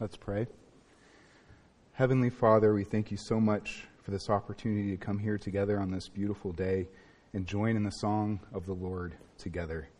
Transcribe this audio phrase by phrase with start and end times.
[0.00, 0.46] Let's pray.
[1.92, 5.90] Heavenly Father, we thank you so much for this opportunity to come here together on
[5.90, 6.88] this beautiful day
[7.34, 9.90] and join in the song of the Lord together.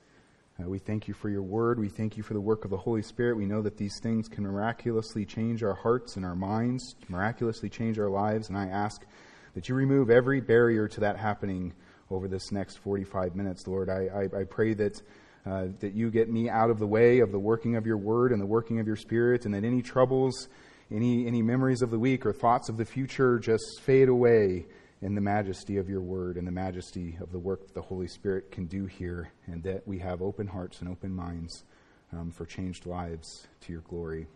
[0.58, 1.78] Uh, we thank you for your word.
[1.78, 3.36] We thank you for the work of the Holy Spirit.
[3.36, 7.98] We know that these things can miraculously change our hearts and our minds, miraculously change
[7.98, 9.04] our lives, and I ask
[9.52, 11.74] that you remove every barrier to that happening
[12.10, 13.90] over this next 45 minutes, Lord.
[13.90, 15.02] I, I, I pray that
[15.46, 18.32] uh, that you get me out of the way of the working of your word
[18.32, 20.48] and the working of your spirit, and that any troubles,
[20.90, 24.66] any, any memories of the week or thoughts of the future just fade away
[25.02, 28.06] in the majesty of your word and the majesty of the work that the Holy
[28.06, 31.64] Spirit can do here, and that we have open hearts and open minds
[32.12, 34.26] um, for changed lives to your glory.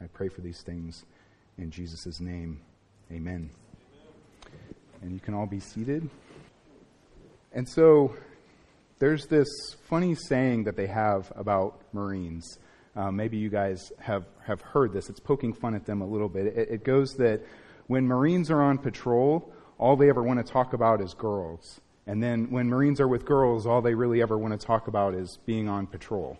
[0.00, 1.04] I pray for these things
[1.58, 2.60] in Jesus' name.
[3.12, 3.50] Amen.
[5.02, 6.08] And you can all be seated.
[7.52, 8.14] And so,
[8.98, 9.48] there's this
[9.88, 12.58] funny saying that they have about Marines.
[12.96, 15.08] Uh, maybe you guys have, have heard this.
[15.08, 16.46] It's poking fun at them a little bit.
[16.46, 17.42] It, it goes that
[17.86, 21.80] when Marines are on patrol, all they ever want to talk about is girls.
[22.06, 25.14] And then when Marines are with girls, all they really ever want to talk about
[25.14, 26.38] is being on patrol.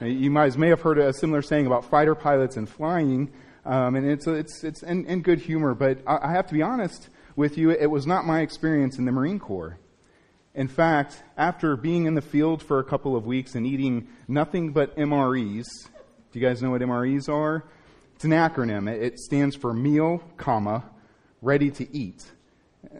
[0.00, 3.32] you guys may have heard a similar saying about fighter pilots and flying,
[3.64, 6.62] um, and it's, it's, it's in, in good humor, but I, I have to be
[6.62, 9.78] honest with you, it was not my experience in the Marine Corps.
[10.54, 14.72] In fact, after being in the field for a couple of weeks and eating nothing
[14.72, 15.64] but MREs,
[16.30, 17.64] do you guys know what MREs are?
[18.14, 18.86] It's an acronym.
[18.90, 20.84] It stands for meal, comma,
[21.40, 22.30] ready to eat.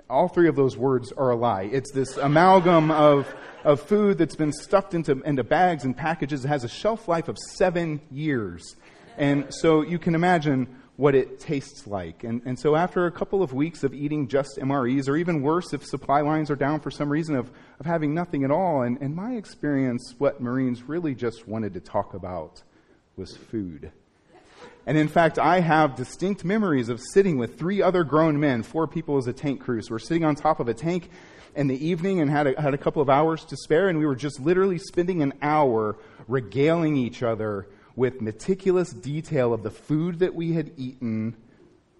[0.08, 1.64] All three of those words are a lie.
[1.64, 3.33] It's this amalgam of,
[3.64, 6.47] of food that's been stuffed into, into bags and packages.
[6.47, 8.77] It has a shelf life of seven years.
[9.19, 12.23] And so you can imagine what it tastes like.
[12.25, 15.73] And, and so, after a couple of weeks of eating just MREs, or even worse,
[15.73, 18.98] if supply lines are down for some reason, of, of having nothing at all, and
[18.98, 22.63] in my experience, what Marines really just wanted to talk about
[23.17, 23.93] was food.
[24.87, 28.87] And in fact, I have distinct memories of sitting with three other grown men, four
[28.87, 29.81] people as a tank crew.
[29.81, 31.09] So we're sitting on top of a tank
[31.55, 34.07] in the evening and had a, had a couple of hours to spare, and we
[34.07, 37.67] were just literally spending an hour regaling each other
[37.97, 41.36] with meticulous detail of the food that we had eaten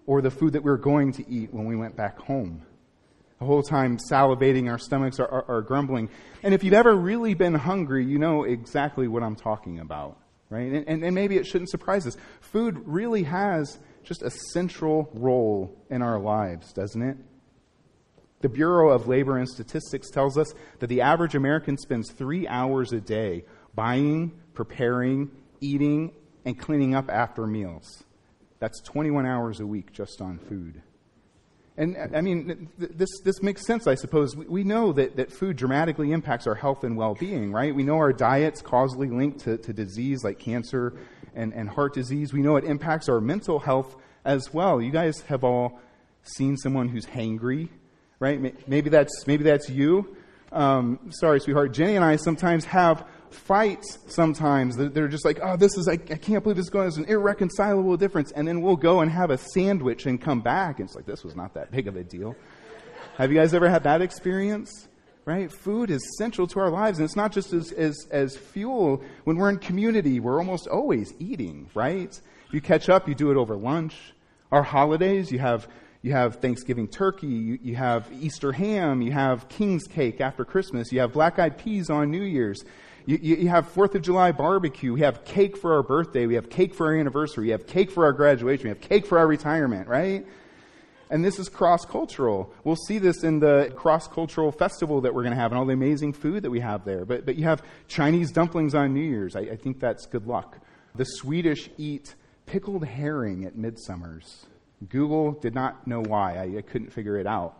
[0.05, 2.65] or the food that we were going to eat when we went back home.
[3.39, 6.09] The whole time salivating, our stomachs are, are, are grumbling.
[6.43, 10.17] And if you've ever really been hungry, you know exactly what I'm talking about,
[10.49, 10.71] right?
[10.71, 12.15] And, and, and maybe it shouldn't surprise us.
[12.41, 17.17] Food really has just a central role in our lives, doesn't it?
[18.41, 22.91] The Bureau of Labor and Statistics tells us that the average American spends three hours
[22.91, 25.31] a day buying, preparing,
[25.63, 26.11] eating,
[26.45, 28.03] and cleaning up after meals.
[28.59, 30.81] That's 21 hours a week just on food.
[31.75, 34.35] And I mean, this, this makes sense, I suppose.
[34.35, 37.73] We know that, that food dramatically impacts our health and well being, right?
[37.73, 40.93] We know our diet's causally linked to, to disease like cancer
[41.33, 42.31] and, and heart disease.
[42.31, 44.79] We know it impacts our mental health as well.
[44.79, 45.79] You guys have all
[46.21, 47.69] seen someone who's hangry,
[48.19, 48.39] right?
[48.67, 50.15] Maybe that's, maybe that's you.
[50.51, 51.73] Um, sorry, sweetheart.
[51.73, 53.03] Jenny and I sometimes have
[53.33, 54.77] fights sometimes.
[54.77, 56.97] That they're just like, oh, this is, I, I can't believe this is going, it's
[56.97, 58.31] an irreconcilable difference.
[58.31, 60.79] And then we'll go and have a sandwich and come back.
[60.79, 62.35] And it's like, this was not that big of a deal.
[63.17, 64.87] have you guys ever had that experience?
[65.25, 65.51] Right?
[65.51, 66.99] Food is central to our lives.
[66.99, 69.01] And it's not just as, as, as fuel.
[69.23, 72.09] When we're in community, we're almost always eating, right?
[72.47, 73.95] If you catch up, you do it over lunch.
[74.51, 75.67] Our holidays, you have
[76.03, 80.91] you have Thanksgiving turkey, you, you, have Easter ham, you have King's cake after Christmas,
[80.91, 82.63] you have black eyed peas on New Year's,
[83.05, 84.93] you, you, have Fourth of July barbecue.
[84.93, 86.25] We have cake for our birthday.
[86.25, 87.45] We have cake for our anniversary.
[87.45, 88.63] We have cake for our graduation.
[88.63, 90.25] We have cake for our retirement, right?
[91.09, 92.51] And this is cross cultural.
[92.63, 95.65] We'll see this in the cross cultural festival that we're going to have and all
[95.65, 97.05] the amazing food that we have there.
[97.05, 99.35] But, but you have Chinese dumplings on New Year's.
[99.35, 100.57] I, I think that's good luck.
[100.95, 102.15] The Swedish eat
[102.45, 104.45] pickled herring at Midsummer's.
[104.89, 106.37] Google did not know why.
[106.37, 107.59] I, I couldn't figure it out.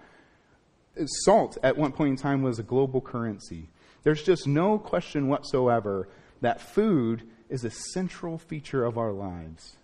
[1.06, 3.70] Salt at one point in time was a global currency.
[4.04, 6.10] There's just no question whatsoever
[6.42, 9.78] that food is a central feature of our lives.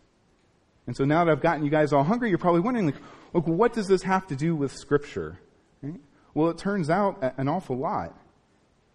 [0.88, 3.02] And so now that I've gotten you guys all hungry, you're probably wondering, like,
[3.34, 5.40] look, what does this have to do with Scripture?
[5.82, 6.00] Right?
[6.34, 8.18] Well, it turns out an awful lot.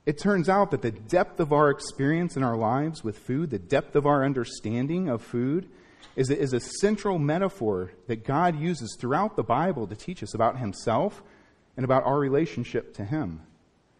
[0.05, 3.59] It turns out that the depth of our experience in our lives with food, the
[3.59, 5.69] depth of our understanding of food,
[6.17, 10.35] is a, is a central metaphor that God uses throughout the Bible to teach us
[10.35, 11.23] about Himself
[11.77, 13.41] and about our relationship to Him.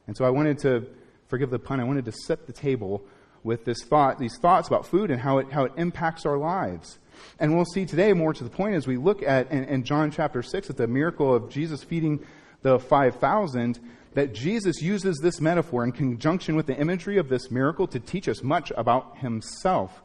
[0.07, 0.87] And so I wanted to
[1.29, 3.03] forgive the pun, I wanted to set the table
[3.43, 6.99] with this thought, these thoughts about food and how it, how it impacts our lives.
[7.39, 10.11] And we'll see today, more to the point, as we look at in, in John
[10.11, 12.25] chapter 6, at the miracle of Jesus feeding
[12.63, 13.79] the 5,000,
[14.15, 18.29] that Jesus uses this metaphor in conjunction with the imagery of this miracle to teach
[18.29, 20.03] us much about himself.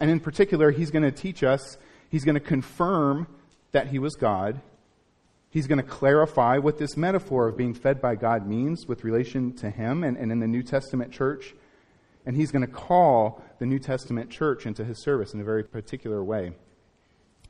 [0.00, 1.76] And in particular, he's going to teach us
[2.10, 3.28] He's going to confirm
[3.72, 4.60] that he was God.
[5.50, 9.52] He's going to clarify what this metaphor of being fed by God means with relation
[9.54, 11.54] to him and, and in the New Testament church.
[12.24, 15.64] And he's going to call the New Testament church into his service in a very
[15.64, 16.52] particular way.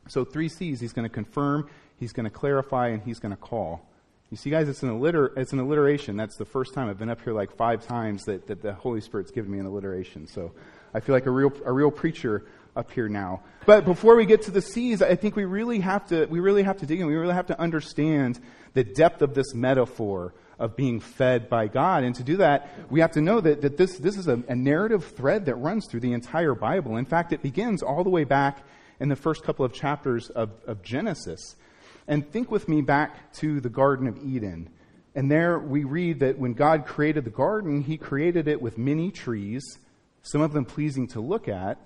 [0.09, 3.41] So, three C's he's going to confirm, he's going to clarify, and he's going to
[3.41, 3.87] call.
[4.31, 6.17] You see, guys, it's an, alliter- it's an alliteration.
[6.17, 9.01] That's the first time I've been up here like five times that, that the Holy
[9.01, 10.27] Spirit's given me an alliteration.
[10.27, 10.53] So
[10.95, 12.47] I feel like a real, a real preacher
[12.77, 13.43] up here now.
[13.67, 16.63] But before we get to the C's, I think we really have to, we really
[16.63, 17.07] have to dig in.
[17.07, 18.41] We really have to understand
[18.75, 22.05] the depth of this metaphor of being fed by God.
[22.05, 24.55] And to do that, we have to know that, that this, this is a, a
[24.55, 26.97] narrative thread that runs through the entire Bible.
[26.97, 28.63] In fact, it begins all the way back
[29.01, 31.57] in the first couple of chapters of, of Genesis.
[32.07, 34.69] And think with me back to the Garden of Eden.
[35.15, 39.11] And there we read that when God created the garden, he created it with many
[39.11, 39.79] trees,
[40.23, 41.79] some of them pleasing to look at,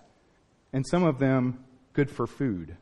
[0.74, 2.76] and some of them good for food.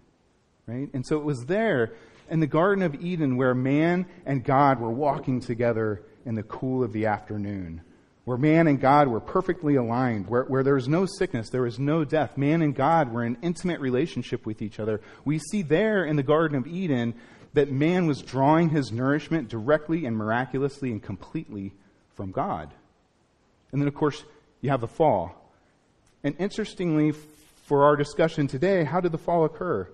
[0.67, 0.89] Right?
[0.93, 1.93] And so it was there
[2.29, 6.83] in the Garden of Eden where man and God were walking together in the cool
[6.83, 7.83] of the afternoon
[8.25, 11.79] where man and God were perfectly aligned, where, where there was no sickness, there was
[11.79, 12.37] no death.
[12.37, 15.01] Man and God were in intimate relationship with each other.
[15.25, 17.15] We see there in the Garden of Eden
[17.55, 21.73] that man was drawing his nourishment directly and miraculously and completely
[22.15, 22.73] from God.
[23.73, 24.23] And then, of course,
[24.61, 25.35] you have the fall.
[26.23, 27.13] And interestingly,
[27.73, 29.89] for our discussion today, how did the fall occur?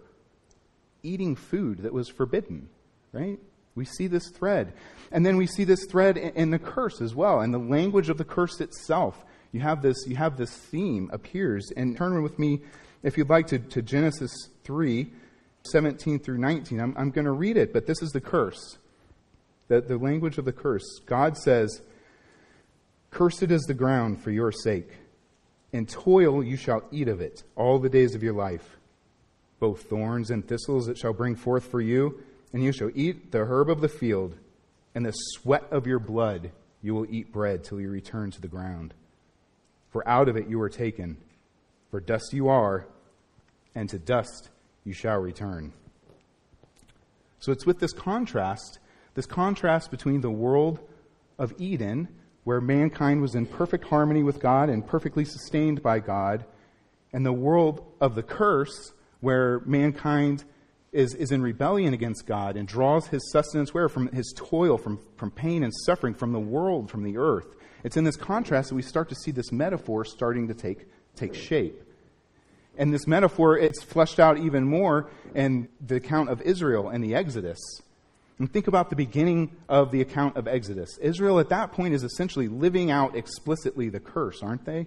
[1.04, 2.68] Eating food that was forbidden,
[3.12, 3.38] right?
[3.76, 4.72] We see this thread.
[5.12, 8.18] And then we see this thread in the curse as well, and the language of
[8.18, 9.24] the curse itself.
[9.52, 11.70] You have this, you have this theme appears.
[11.76, 12.62] And turn with me,
[13.04, 14.32] if you'd like, to, to Genesis
[14.64, 15.12] 3,
[15.70, 16.80] 17 through 19.
[16.80, 18.78] I'm, I'm going to read it, but this is the curse.
[19.68, 20.98] The, the language of the curse.
[21.06, 21.80] God says,
[23.12, 24.90] Cursed is the ground for your sake.
[25.72, 28.78] In toil you shall eat of it all the days of your life.
[29.60, 32.22] Both thorns and thistles it shall bring forth for you
[32.52, 34.36] and you shall eat the herb of the field,
[34.94, 36.50] and the sweat of your blood
[36.82, 38.94] you will eat bread till you return to the ground.
[39.90, 41.16] For out of it you are taken,
[41.90, 42.86] for dust you are,
[43.74, 44.48] and to dust
[44.84, 45.72] you shall return.
[47.40, 48.78] So it's with this contrast,
[49.14, 50.80] this contrast between the world
[51.38, 52.08] of Eden,
[52.44, 56.44] where mankind was in perfect harmony with God and perfectly sustained by God,
[57.12, 60.44] and the world of the curse, where mankind
[60.92, 63.88] is, is in rebellion against God and draws his sustenance where?
[63.88, 67.46] From his toil, from, from pain and suffering, from the world, from the earth.
[67.84, 71.34] It's in this contrast that we start to see this metaphor starting to take, take
[71.34, 71.82] shape.
[72.76, 77.14] And this metaphor, it's fleshed out even more in the account of Israel and the
[77.14, 77.58] Exodus.
[78.38, 80.96] And think about the beginning of the account of Exodus.
[80.98, 84.86] Israel at that point is essentially living out explicitly the curse, aren't they?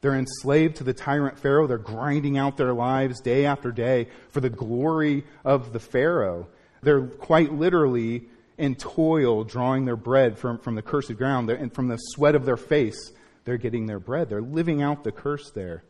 [0.00, 1.66] They're enslaved to the tyrant Pharaoh.
[1.66, 6.48] They're grinding out their lives day after day for the glory of the Pharaoh.
[6.82, 8.24] They're quite literally
[8.56, 11.48] in toil, drawing their bread from, from the cursed ground.
[11.48, 13.12] They're, and from the sweat of their face,
[13.44, 14.28] they're getting their bread.
[14.28, 15.82] They're living out the curse there.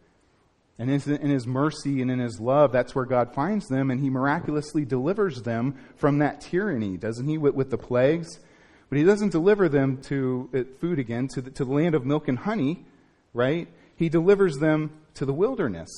[0.81, 4.11] And in His mercy and in His love, that's where God finds them, and He
[4.11, 8.41] miraculously delivers them from that tyranny, doesn't He, with, with the plagues?
[8.89, 12.05] But He doesn't deliver them to uh, food again, to the, to the land of
[12.05, 12.85] milk and honey,
[13.33, 13.69] right?
[14.01, 15.91] he delivers them to the wilderness.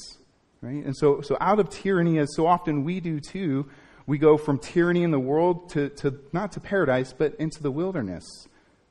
[0.60, 0.84] Right?
[0.84, 3.70] And so, so out of tyranny, as so often we do too,
[4.08, 7.70] we go from tyranny in the world to, to not to paradise, but into the
[7.70, 8.24] wilderness,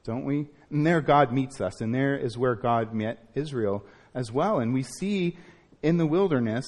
[0.06, 0.48] don't we?
[0.70, 4.60] And there God meets us, and there is where God met Israel as well.
[4.62, 5.36] And we see
[5.84, 6.66] in the wilderness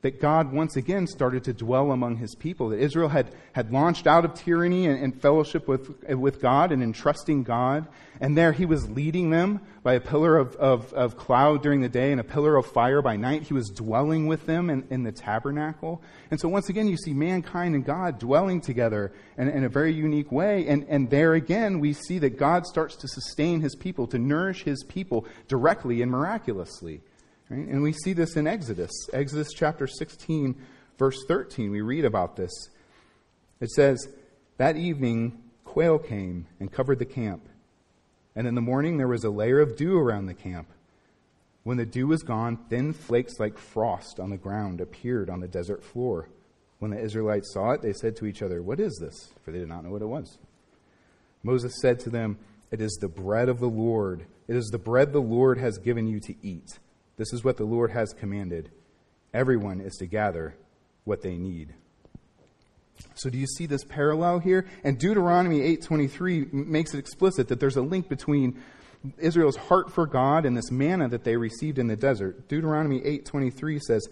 [0.00, 4.06] that God once again started to dwell among his people, that Israel had, had launched
[4.06, 7.88] out of tyranny and, and, fellowship with, with God and entrusting God.
[8.20, 11.88] And there he was leading them by a pillar of, of, of cloud during the
[11.88, 13.42] day and a pillar of fire by night.
[13.42, 16.00] He was dwelling with them in, in the tabernacle.
[16.30, 19.92] And so once again, you see mankind and God dwelling together in, in a very
[19.92, 20.64] unique way.
[20.68, 24.62] And, and there again, we see that God starts to sustain his people, to nourish
[24.62, 27.00] his people directly and miraculously.
[27.50, 27.66] Right?
[27.66, 28.90] And we see this in Exodus.
[29.12, 30.54] Exodus chapter 16,
[30.98, 32.50] verse 13, we read about this.
[33.60, 34.08] It says,
[34.58, 37.48] That evening quail came and covered the camp.
[38.36, 40.68] And in the morning there was a layer of dew around the camp.
[41.64, 45.48] When the dew was gone, thin flakes like frost on the ground appeared on the
[45.48, 46.28] desert floor.
[46.78, 49.30] When the Israelites saw it, they said to each other, What is this?
[49.44, 50.38] For they did not know what it was.
[51.42, 52.38] Moses said to them,
[52.70, 54.26] It is the bread of the Lord.
[54.46, 56.78] It is the bread the Lord has given you to eat.
[57.18, 58.70] This is what the Lord has commanded.
[59.34, 60.54] Everyone is to gather
[61.04, 61.74] what they need.
[63.14, 64.66] So do you see this parallel here?
[64.84, 68.60] And Deuteronomy 8:23 makes it explicit that there's a link between
[69.18, 72.48] Israel's heart for God and this manna that they received in the desert.
[72.48, 74.08] Deuteronomy 8:23 says,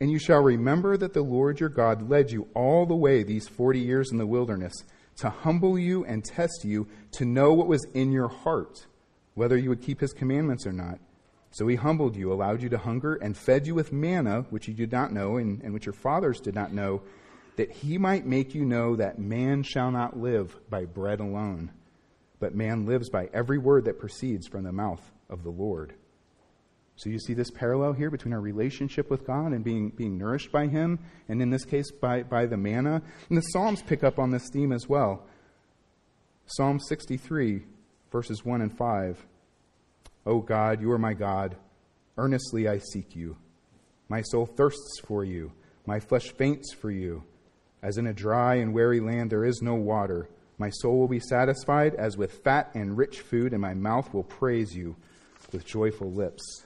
[0.00, 3.48] And you shall remember that the Lord your God led you all the way these
[3.48, 4.74] forty years in the wilderness
[5.16, 8.86] to humble you and test you to know what was in your heart,
[9.34, 10.98] whether you would keep his commandments or not.
[11.54, 14.74] So he humbled you, allowed you to hunger, and fed you with manna, which you
[14.74, 17.02] did not know, and, and which your fathers did not know,
[17.54, 21.70] that he might make you know that man shall not live by bread alone,
[22.40, 25.94] but man lives by every word that proceeds from the mouth of the Lord.
[26.96, 30.50] So you see this parallel here between our relationship with God and being, being nourished
[30.50, 33.00] by Him, and in this case, by, by the manna.
[33.28, 35.24] And the Psalms pick up on this theme as well.
[36.46, 37.62] Psalm 63,
[38.10, 39.24] verses 1 and 5.
[40.26, 41.56] O God, you are my God.
[42.16, 43.36] Earnestly I seek you.
[44.08, 45.52] My soul thirsts for you.
[45.86, 47.24] My flesh faints for you.
[47.82, 50.28] As in a dry and weary land there is no water.
[50.56, 54.22] My soul will be satisfied as with fat and rich food, and my mouth will
[54.22, 54.96] praise you
[55.52, 56.64] with joyful lips.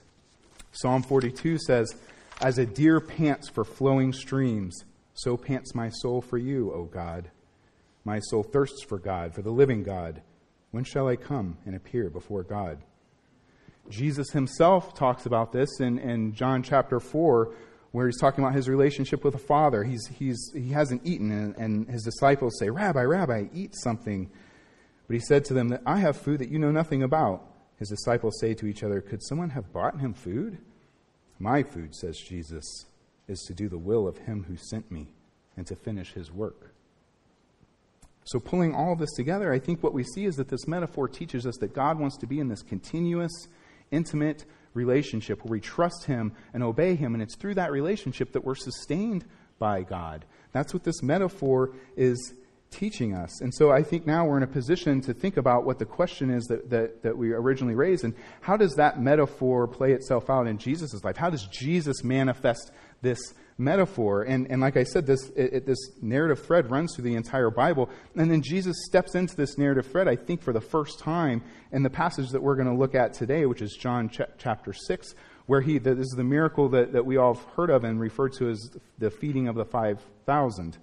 [0.71, 1.95] Psalm 42 says,
[2.39, 7.29] As a deer pants for flowing streams, so pants my soul for you, O God.
[8.05, 10.21] My soul thirsts for God, for the living God.
[10.71, 12.79] When shall I come and appear before God?
[13.89, 17.53] Jesus himself talks about this in, in John chapter 4,
[17.91, 19.83] where he's talking about his relationship with the Father.
[19.83, 24.29] He's, he's, he hasn't eaten, and, and his disciples say, Rabbi, Rabbi, eat something.
[25.07, 27.45] But he said to them that I have food that you know nothing about.
[27.77, 30.59] His disciples say to each other, Could someone have brought him food?
[31.39, 32.85] My food, says Jesus,
[33.27, 35.07] is to do the will of him who sent me
[35.55, 36.73] and to finish his work.
[38.25, 41.07] So, pulling all of this together, I think what we see is that this metaphor
[41.07, 43.31] teaches us that God wants to be in this continuous,
[43.91, 47.13] intimate relationship where we trust Him and obey Him.
[47.13, 49.25] And it's through that relationship that we're sustained
[49.57, 50.25] by God.
[50.51, 52.33] That's what this metaphor is
[52.71, 53.41] teaching us.
[53.41, 56.29] And so I think now we're in a position to think about what the question
[56.29, 60.47] is that, that, that we originally raised and how does that metaphor play itself out
[60.47, 61.17] in Jesus' life?
[61.17, 64.23] How does Jesus manifest this metaphor?
[64.23, 67.49] And, and like I said, this, it, it, this narrative thread runs through the entire
[67.49, 67.89] Bible.
[68.15, 71.83] And then Jesus steps into this narrative thread, I think, for the first time in
[71.83, 75.13] the passage that we're going to look at today, which is John ch- chapter 6,
[75.45, 78.33] where he, this is the miracle that, that we all have heard of and referred
[78.33, 80.77] to as the feeding of the 5,000.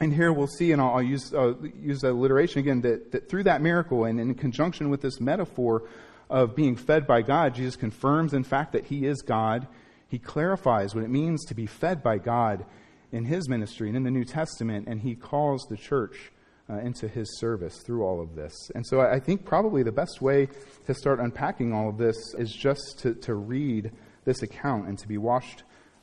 [0.00, 3.44] And here we'll see, and I'll, I'll use, uh, use alliteration again, that, that through
[3.44, 5.82] that miracle and in conjunction with this metaphor
[6.30, 9.66] of being fed by God, Jesus confirms, in fact, that he is God.
[10.08, 12.64] He clarifies what it means to be fed by God
[13.12, 16.32] in his ministry and in the New Testament, and he calls the church
[16.70, 18.52] uh, into his service through all of this.
[18.74, 20.48] And so I, think probably the best way
[20.86, 23.92] to start unpacking all of this is just to, to read
[24.24, 25.62] this account and to be washed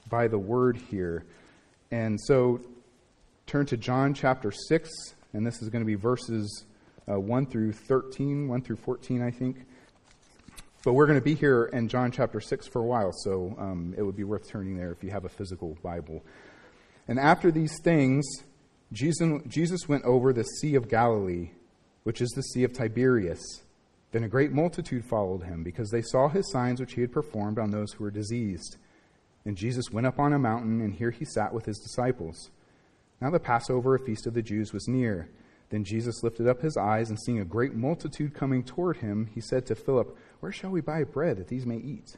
[0.10, 1.26] by the word here.
[1.92, 2.62] And so
[3.46, 4.90] turn to John chapter 6,
[5.34, 6.66] and this is going to be verses
[7.08, 9.58] uh, 1 through 13, 1 through 14, I think.
[10.86, 13.96] But we're going to be here in John chapter 6 for a while, so um,
[13.98, 16.24] it would be worth turning there if you have a physical Bible.
[17.08, 18.24] And after these things,
[18.92, 21.50] Jesus, Jesus went over the Sea of Galilee,
[22.04, 23.64] which is the Sea of Tiberias.
[24.12, 27.58] Then a great multitude followed him, because they saw his signs which he had performed
[27.58, 28.78] on those who were diseased.
[29.44, 32.52] And Jesus went up on a mountain, and here he sat with his disciples.
[33.20, 35.30] Now the Passover, a feast of the Jews, was near.
[35.70, 39.42] Then Jesus lifted up his eyes, and seeing a great multitude coming toward him, he
[39.42, 42.18] said to Philip, Where shall we buy bread that these may eat?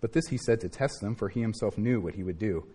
[0.00, 2.66] But this he said to test them, for he himself knew what he would do.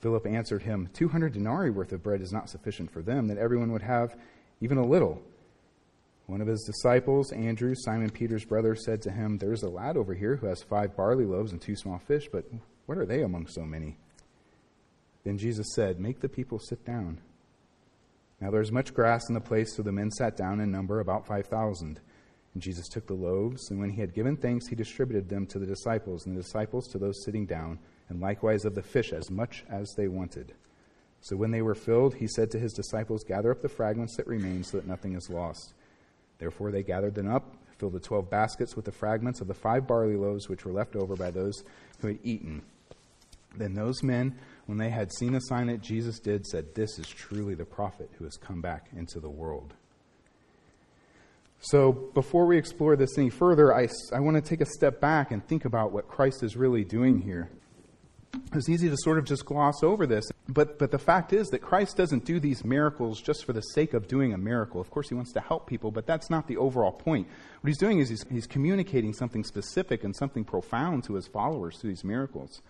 [0.00, 3.38] Philip answered him, Two hundred denarii worth of bread is not sufficient for them, that
[3.38, 4.14] everyone would have
[4.60, 5.22] even a little.
[6.26, 9.96] One of his disciples, Andrew, Simon Peter's brother, said to him, There is a lad
[9.96, 12.44] over here who has five barley loaves and two small fish, but
[12.86, 13.96] what are they among so many?
[15.24, 17.20] Then Jesus said, Make the people sit down.
[18.40, 21.00] Now there was much grass in the place, so the men sat down in number
[21.00, 22.00] about 5,000.
[22.54, 25.58] And Jesus took the loaves, and when he had given thanks, he distributed them to
[25.58, 29.30] the disciples, and the disciples to those sitting down, and likewise of the fish as
[29.30, 30.52] much as they wanted.
[31.20, 34.26] So when they were filled, he said to his disciples, Gather up the fragments that
[34.26, 35.72] remain, so that nothing is lost.
[36.38, 39.86] Therefore they gathered them up, filled the twelve baskets with the fragments of the five
[39.86, 41.64] barley loaves which were left over by those
[42.00, 42.62] who had eaten.
[43.56, 47.06] Then those men when they had seen the sign that Jesus did, said, This is
[47.06, 49.74] truly the prophet who has come back into the world.
[51.60, 55.30] So, before we explore this any further, I, I want to take a step back
[55.30, 57.48] and think about what Christ is really doing here.
[58.52, 61.60] It's easy to sort of just gloss over this, but, but the fact is that
[61.60, 64.80] Christ doesn't do these miracles just for the sake of doing a miracle.
[64.80, 67.28] Of course, he wants to help people, but that's not the overall point.
[67.60, 71.78] What he's doing is he's, he's communicating something specific and something profound to his followers
[71.78, 72.60] through these miracles.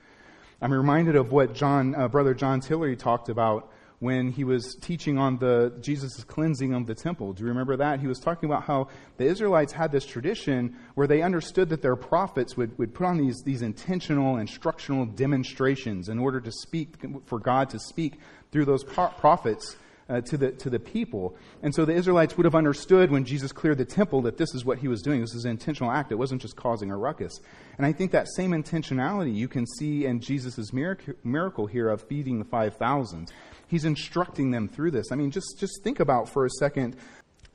[0.64, 5.18] I'm reminded of what John, uh, Brother John Tillery talked about when he was teaching
[5.18, 7.34] on the Jesus' cleansing of the temple.
[7.34, 8.00] Do you remember that?
[8.00, 11.96] He was talking about how the Israelites had this tradition where they understood that their
[11.96, 16.94] prophets would, would put on these, these intentional instructional demonstrations in order to speak,
[17.26, 18.14] for God to speak
[18.50, 19.76] through those prophets
[20.08, 21.36] uh, to, the, to the people.
[21.62, 24.64] And so the Israelites would have understood when Jesus cleared the temple that this is
[24.64, 25.20] what he was doing.
[25.20, 26.12] This is an intentional act.
[26.12, 27.40] It wasn't just causing a ruckus.
[27.78, 32.38] And I think that same intentionality you can see in Jesus' miracle here of feeding
[32.38, 33.32] the 5,000.
[33.66, 35.10] He's instructing them through this.
[35.10, 36.96] I mean, just, just think about for a second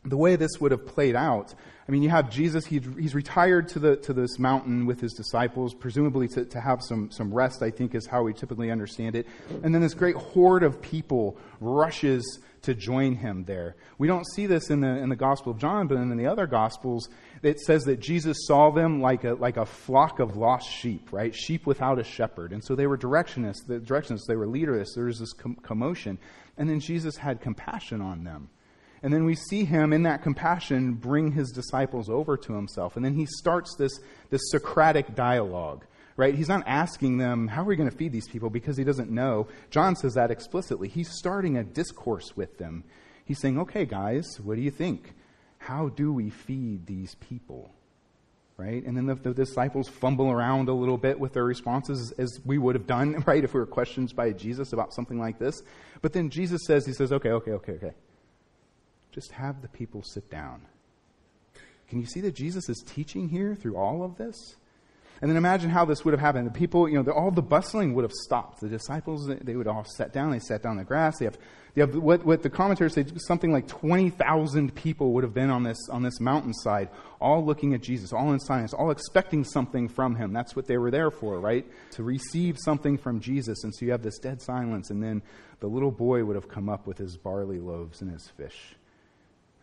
[0.10, 1.54] the way this would have played out.
[1.88, 5.14] I mean, you have Jesus, he, he's retired to, the, to this mountain with his
[5.14, 9.16] disciples, presumably to, to have some, some rest, I think is how we typically understand
[9.16, 9.26] it.
[9.64, 13.76] And then this great horde of people rushes to join him there.
[13.98, 16.46] We don't see this in the, in the Gospel of John, but in the other
[16.46, 17.10] Gospels,
[17.42, 21.34] it says that Jesus saw them like a, like a flock of lost sheep, right?
[21.34, 22.52] Sheep without a shepherd.
[22.52, 24.94] And so they were directionists, the directionists, they were leaderless.
[24.94, 26.20] There was this com- commotion.
[26.58, 28.50] And then Jesus had compassion on them.
[29.02, 32.96] And then we see him in that compassion bring his disciples over to himself.
[32.96, 33.92] And then he starts this,
[34.30, 35.86] this Socratic dialogue,
[36.18, 36.36] right?
[36.36, 38.50] He's not asking them, how are we going to feed these people?
[38.50, 39.48] Because he doesn't know.
[39.70, 40.90] John says that explicitly.
[40.90, 42.84] He's starting a discourse with them.
[43.24, 45.14] He's saying, okay, guys, what do you think?
[45.60, 47.72] How do we feed these people?
[48.58, 48.84] Right?
[48.84, 52.58] And then the, the disciples fumble around a little bit with their responses as we
[52.58, 55.62] would have done, right, if we were questioned by Jesus about something like this.
[56.02, 57.94] But then Jesus says, He says, okay, okay, okay, okay
[59.20, 60.62] just have the people sit down.
[61.90, 64.56] Can you see that Jesus is teaching here through all of this?
[65.22, 66.48] And then imagine how this would have happened.
[66.48, 68.62] The people, you know, the, all the bustling would have stopped.
[68.62, 70.32] The disciples, they would all sit down.
[70.32, 71.20] They sat down on the grass.
[71.20, 71.38] They have,
[71.74, 75.64] they have what, what the commentators say, something like 20,000 people would have been on
[75.64, 76.88] this, on this mountainside,
[77.20, 80.32] all looking at Jesus, all in silence, all expecting something from him.
[80.32, 81.66] That's what they were there for, right?
[81.92, 83.66] To receive something from Jesus.
[83.66, 84.90] And so you have this dead silence.
[84.90, 85.22] And then
[85.60, 88.76] the little boy would have come up with his barley loaves and his fish.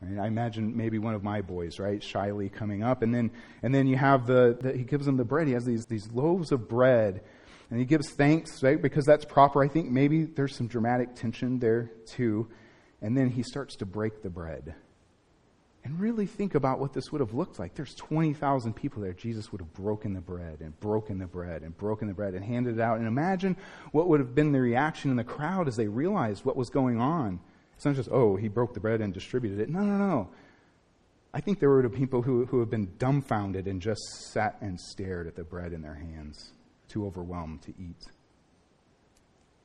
[0.00, 0.25] Right?
[0.25, 3.31] I imagine maybe one of my boys, right, shyly coming up, and then
[3.62, 5.47] and then you have the, the he gives them the bread.
[5.47, 7.23] He has these these loaves of bread,
[7.71, 9.62] and he gives thanks, right, because that's proper.
[9.62, 12.49] I think maybe there's some dramatic tension there too,
[13.00, 14.75] and then he starts to break the bread.
[15.87, 17.76] And really think about what this would have looked like.
[17.76, 19.13] There's 20,000 people there.
[19.13, 22.45] Jesus would have broken the bread and broken the bread and broken the bread and
[22.45, 22.99] handed it out.
[22.99, 23.56] And imagine
[23.93, 27.00] what would have been the reaction in the crowd as they realized what was going
[27.00, 27.39] on.
[27.76, 29.69] It's not just, oh, he broke the bread and distributed it.
[29.69, 30.28] No, no, no.
[31.32, 35.26] I think there were people who, who have been dumbfounded and just sat and stared
[35.26, 36.52] at the bread in their hands,
[36.89, 38.06] too overwhelmed to eat.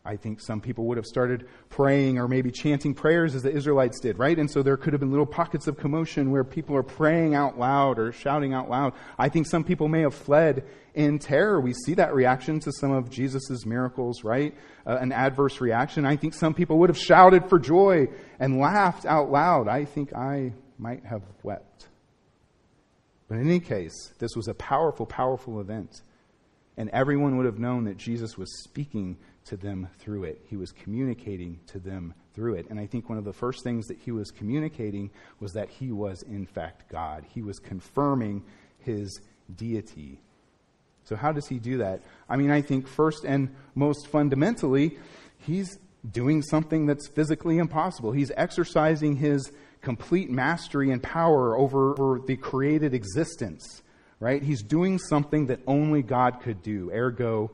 [0.03, 3.99] I think some people would have started praying or maybe chanting prayers as the Israelites
[3.99, 4.37] did, right?
[4.37, 7.59] And so there could have been little pockets of commotion where people are praying out
[7.59, 8.93] loud or shouting out loud.
[9.19, 11.61] I think some people may have fled in terror.
[11.61, 14.55] We see that reaction to some of Jesus' miracles, right?
[14.87, 16.03] Uh, an adverse reaction.
[16.03, 18.07] I think some people would have shouted for joy
[18.39, 19.67] and laughed out loud.
[19.67, 21.89] I think I might have wept.
[23.27, 26.01] But in any case, this was a powerful, powerful event.
[26.75, 30.41] And everyone would have known that Jesus was speaking to them through it.
[30.49, 32.67] He was communicating to them through it.
[32.69, 35.91] And I think one of the first things that he was communicating was that he
[35.91, 37.25] was, in fact, God.
[37.33, 38.43] He was confirming
[38.79, 39.19] his
[39.55, 40.19] deity.
[41.03, 42.01] So, how does he do that?
[42.29, 44.97] I mean, I think first and most fundamentally,
[45.39, 45.77] he's
[46.09, 48.11] doing something that's physically impossible.
[48.11, 49.51] He's exercising his
[49.81, 53.81] complete mastery and power over, over the created existence,
[54.19, 54.41] right?
[54.41, 56.91] He's doing something that only God could do.
[56.91, 57.51] Ergo,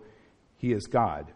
[0.57, 1.27] he is God.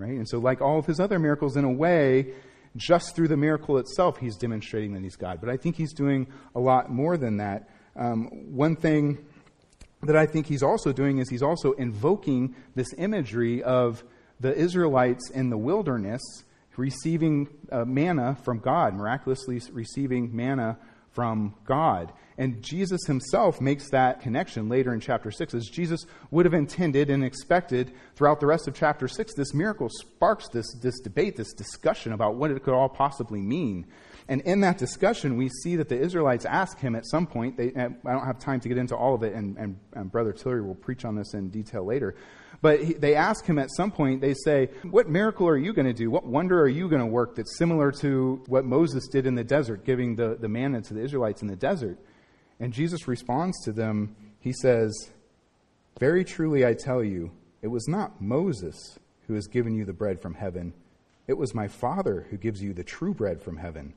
[0.00, 0.12] Right?
[0.12, 2.32] And so, like all of his other miracles, in a way,
[2.76, 5.40] just through the miracle itself, he's demonstrating that he's God.
[5.40, 7.68] But I think he's doing a lot more than that.
[7.96, 9.18] Um, one thing
[10.02, 14.02] that I think he's also doing is he's also invoking this imagery of
[14.38, 16.22] the Israelites in the wilderness
[16.76, 20.78] receiving uh, manna from God, miraculously receiving manna
[21.12, 22.12] from God.
[22.38, 25.52] And Jesus himself makes that connection later in chapter 6.
[25.52, 29.88] As Jesus would have intended and expected throughout the rest of chapter 6, this miracle
[29.90, 33.86] sparks this, this debate, this discussion about what it could all possibly mean.
[34.26, 37.74] And in that discussion, we see that the Israelites ask him at some point, they,
[37.74, 40.62] I don't have time to get into all of it, and, and, and Brother Tillery
[40.62, 42.14] will preach on this in detail later.
[42.62, 45.86] But he, they ask him at some point, they say, What miracle are you going
[45.86, 46.10] to do?
[46.10, 49.44] What wonder are you going to work that's similar to what Moses did in the
[49.44, 51.98] desert, giving the, the manna to the Israelites in the desert?
[52.58, 54.14] And Jesus responds to them.
[54.40, 54.92] He says,
[55.98, 60.20] Very truly I tell you, it was not Moses who has given you the bread
[60.20, 60.74] from heaven.
[61.26, 63.94] It was my Father who gives you the true bread from heaven.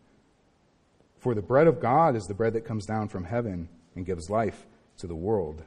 [1.17, 4.29] For the bread of God is the bread that comes down from heaven and gives
[4.29, 4.65] life
[4.97, 5.63] to the world.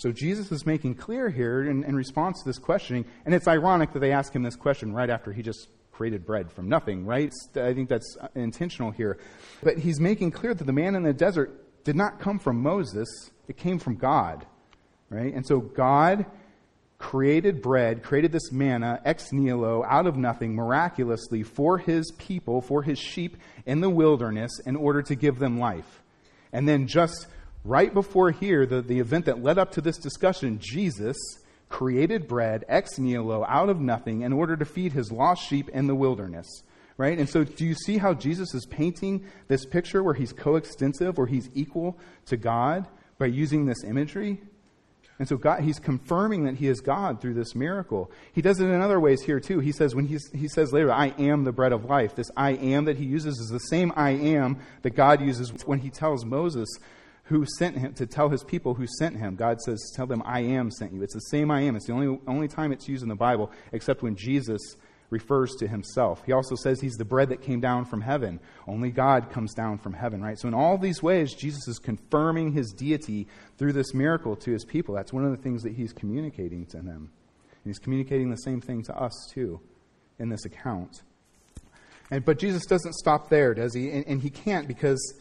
[0.00, 3.92] So Jesus is making clear here in, in, response to this questioning, and it's ironic
[3.92, 7.30] that they ask him this question right after he just created bread from nothing, right?
[7.54, 9.18] I think that's uh, intentional here.
[9.62, 13.30] But he's making clear that the man in the desert did not come from Moses,
[13.46, 14.46] it came from God,
[15.10, 15.34] right?
[15.34, 16.24] And so God
[16.96, 22.82] created bread, created this manna ex nihilo, out of nothing, miraculously for his people, for
[22.82, 23.36] his sheep
[23.66, 26.00] in the wilderness, in order to give them life.
[26.54, 27.26] And then just
[27.64, 31.16] right before here, the, the event that led up to this discussion, Jesus
[31.68, 35.86] created bread ex nihilo, out of nothing, in order to feed his lost sheep in
[35.86, 36.48] the wilderness.
[36.96, 37.18] Right?
[37.18, 41.26] And so, do you see how Jesus is painting this picture where he's coextensive, where
[41.26, 42.86] he's equal to God
[43.18, 44.42] by using this imagery?
[45.20, 48.10] And so God, he's confirming that he is God through this miracle.
[48.32, 49.60] He does it in other ways here too.
[49.60, 52.14] He says when he says later, I am the bread of life.
[52.14, 55.80] This I am that he uses is the same I am that God uses when
[55.80, 56.66] he tells Moses
[57.30, 59.36] who sent him to tell his people who sent him.
[59.36, 61.02] God says, Tell them I am sent you.
[61.02, 61.76] It's the same I am.
[61.76, 64.60] It's the only, only time it's used in the Bible, except when Jesus
[65.10, 66.24] refers to himself.
[66.26, 68.40] He also says he's the bread that came down from heaven.
[68.66, 70.36] Only God comes down from heaven, right?
[70.40, 74.64] So, in all these ways, Jesus is confirming his deity through this miracle to his
[74.64, 74.96] people.
[74.96, 77.12] That's one of the things that he's communicating to them.
[77.62, 79.60] And he's communicating the same thing to us, too,
[80.18, 81.02] in this account.
[82.10, 83.88] And, but Jesus doesn't stop there, does he?
[83.90, 85.14] And, and he can't because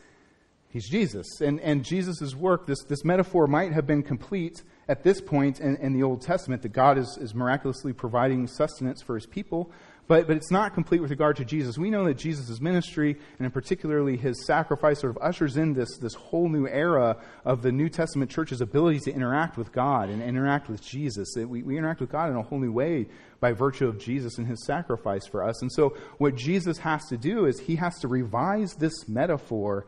[0.69, 1.41] he's Jesus.
[1.41, 5.75] And, and Jesus' work, this, this metaphor might have been complete at this point in,
[5.77, 9.71] in, the Old Testament that God is, is miraculously providing sustenance for his people,
[10.07, 11.77] but, but it's not complete with regard to Jesus.
[11.77, 15.97] We know that Jesus' ministry, and in particularly his sacrifice, sort of ushers in this,
[15.97, 20.23] this whole new era of the New Testament church's ability to interact with God and
[20.23, 21.35] interact with Jesus.
[21.35, 23.05] We, we interact with God in a whole new way
[23.39, 25.61] by virtue of Jesus and his sacrifice for us.
[25.61, 29.85] And so, what Jesus has to do is he has to revise this metaphor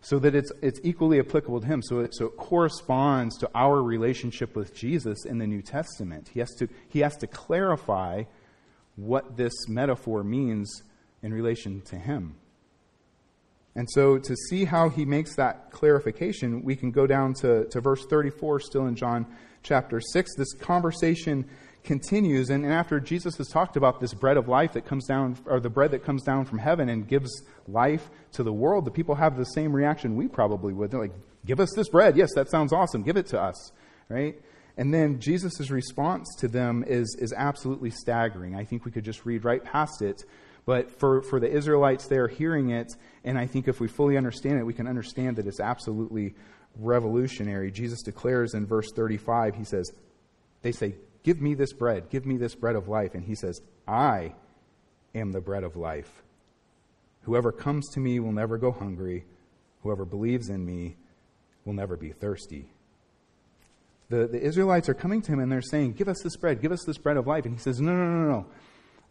[0.00, 1.82] so that it's, it's equally applicable to him.
[1.82, 6.30] So it, so it corresponds to our relationship with Jesus in the New Testament.
[6.32, 8.24] He has to, he has to clarify
[8.96, 10.82] what this metaphor means
[11.22, 12.36] in relation to him.
[13.74, 17.80] And so to see how he makes that clarification, we can go down to, to
[17.80, 19.26] verse 34, still in John
[19.62, 20.34] chapter 6.
[20.36, 21.48] This conversation
[21.88, 25.58] continues, and after Jesus has talked about this bread of life that comes down, or
[25.58, 29.14] the bread that comes down from heaven and gives life to the world, the people
[29.14, 30.90] have the same reaction we probably would.
[30.90, 31.14] They're like,
[31.46, 32.14] give us this bread.
[32.14, 33.02] Yes, that sounds awesome.
[33.02, 33.72] Give it to us.
[34.10, 34.38] Right?
[34.76, 38.54] And then Jesus' response to them is, is absolutely staggering.
[38.54, 40.22] I think we could just read right past it.
[40.66, 42.92] But for, for the Israelites they're hearing it,
[43.24, 46.34] and I think if we fully understand it, we can understand that it's absolutely
[46.76, 47.70] revolutionary.
[47.70, 49.90] Jesus declares in verse 35, he says,
[50.60, 53.14] They say, Give me this bread, give me this bread of life.
[53.14, 54.34] And he says, I
[55.14, 56.22] am the bread of life.
[57.22, 59.24] Whoever comes to me will never go hungry.
[59.82, 60.96] Whoever believes in me
[61.64, 62.70] will never be thirsty.
[64.08, 66.72] The, the Israelites are coming to him and they're saying, Give us this bread, give
[66.72, 67.44] us this bread of life.
[67.44, 68.46] And he says, No, no, no, no.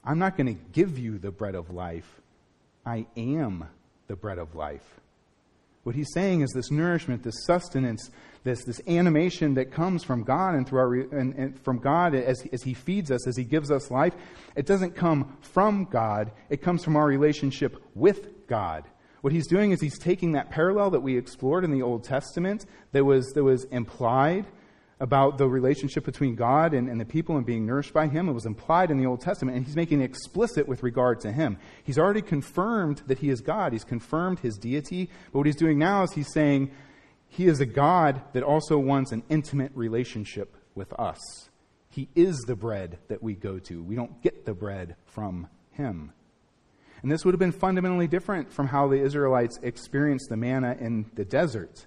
[0.04, 2.22] I'm not going to give you the bread of life.
[2.86, 3.68] I am
[4.08, 5.02] the bread of life.
[5.88, 8.12] What he's saying is this nourishment, this sustenance,
[8.44, 12.46] this, this animation that comes from God and through our and, and from God as,
[12.52, 14.14] as He feeds us, as He gives us life.
[14.58, 16.34] It doesn't come from God.
[16.50, 18.84] It comes from our relationship with God.
[19.22, 22.66] What he's doing is he's taking that parallel that we explored in the Old Testament
[22.92, 24.46] that was, that was implied
[25.00, 28.28] about the relationship between God and, and, the people and being nourished by Him.
[28.28, 31.32] It was implied in the Old Testament, and He's making it explicit with regard to
[31.32, 31.58] Him.
[31.84, 35.78] He's already confirmed that He is God, He's confirmed His deity, but what He's doing
[35.78, 36.72] now is He's saying
[37.30, 41.20] He is a God that also wants an intimate relationship with us.
[41.90, 43.84] He is the bread that we go to.
[43.84, 46.14] We don't get the bread from Him.
[47.04, 51.06] And this would have been fundamentally different from how the Israelites experienced the manna in
[51.14, 51.86] the desert.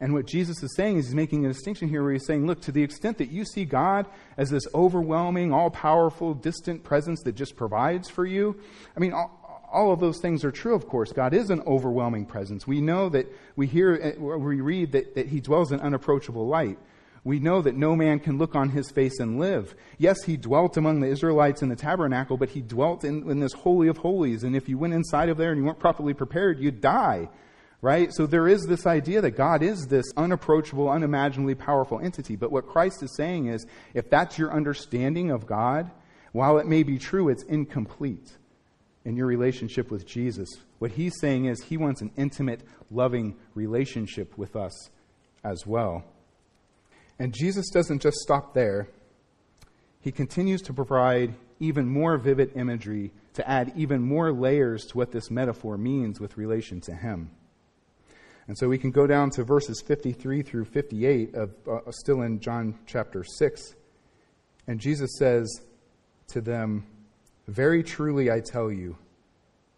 [0.00, 2.60] And what Jesus is saying is he's making a distinction here where he's saying, look,
[2.62, 4.06] to the extent that you see God
[4.36, 8.56] as this overwhelming, all powerful, distant presence that just provides for you,
[8.96, 11.12] I mean, all, all, of those things are true, of course.
[11.12, 12.64] God is an overwhelming presence.
[12.64, 16.78] We know that we hear, eh, we read that, that he dwells in unapproachable light.
[17.24, 19.74] We know that no man can look on his face and live.
[19.98, 23.52] Yes, he dwelt among the Israelites in the tabernacle, but he dwelt in, in this
[23.52, 24.44] Holy of Holies.
[24.44, 27.28] And if you went inside of there and you weren't properly prepared, you'd die
[27.80, 28.12] right?
[28.12, 32.36] So there is this idea that God is this unapproachable, unimaginably powerful entity.
[32.36, 35.90] But what Christ is saying is if that's your understanding of God,
[36.32, 38.36] while it may be true, it's incomplete
[39.04, 40.48] in your relationship with Jesus.
[40.78, 44.90] What he's saying is he wants an intimate, loving relationship with us
[45.44, 46.04] as well.
[47.18, 48.88] And Jesus doesn't just stop there.
[50.00, 55.12] He continues to provide even more vivid imagery to add even more layers to what
[55.12, 57.30] this metaphor means with relation to him.
[58.48, 62.40] And so we can go down to verses 53 through 58 of uh, still in
[62.40, 63.76] John chapter 6.
[64.66, 65.60] And Jesus says
[66.28, 66.86] to them,
[67.46, 68.96] Very truly I tell you,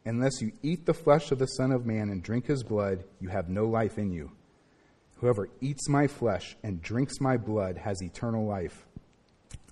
[0.05, 3.29] unless you eat the flesh of the Son of Man and drink his blood, you
[3.29, 4.31] have no life in you.
[5.17, 8.87] Whoever eats my flesh and drinks my blood has eternal life,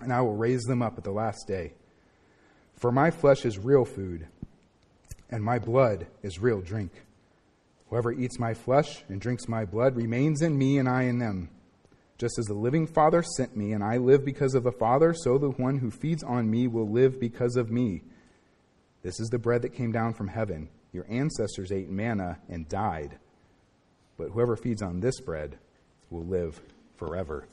[0.01, 1.73] and I will raise them up at the last day.
[2.75, 4.27] For my flesh is real food,
[5.29, 6.91] and my blood is real drink.
[7.89, 11.49] Whoever eats my flesh and drinks my blood remains in me, and I in them.
[12.17, 15.37] Just as the living Father sent me, and I live because of the Father, so
[15.37, 18.01] the one who feeds on me will live because of me.
[19.01, 20.69] This is the bread that came down from heaven.
[20.91, 23.17] Your ancestors ate manna and died.
[24.17, 25.57] But whoever feeds on this bread
[26.09, 26.59] will live
[26.97, 27.47] forever.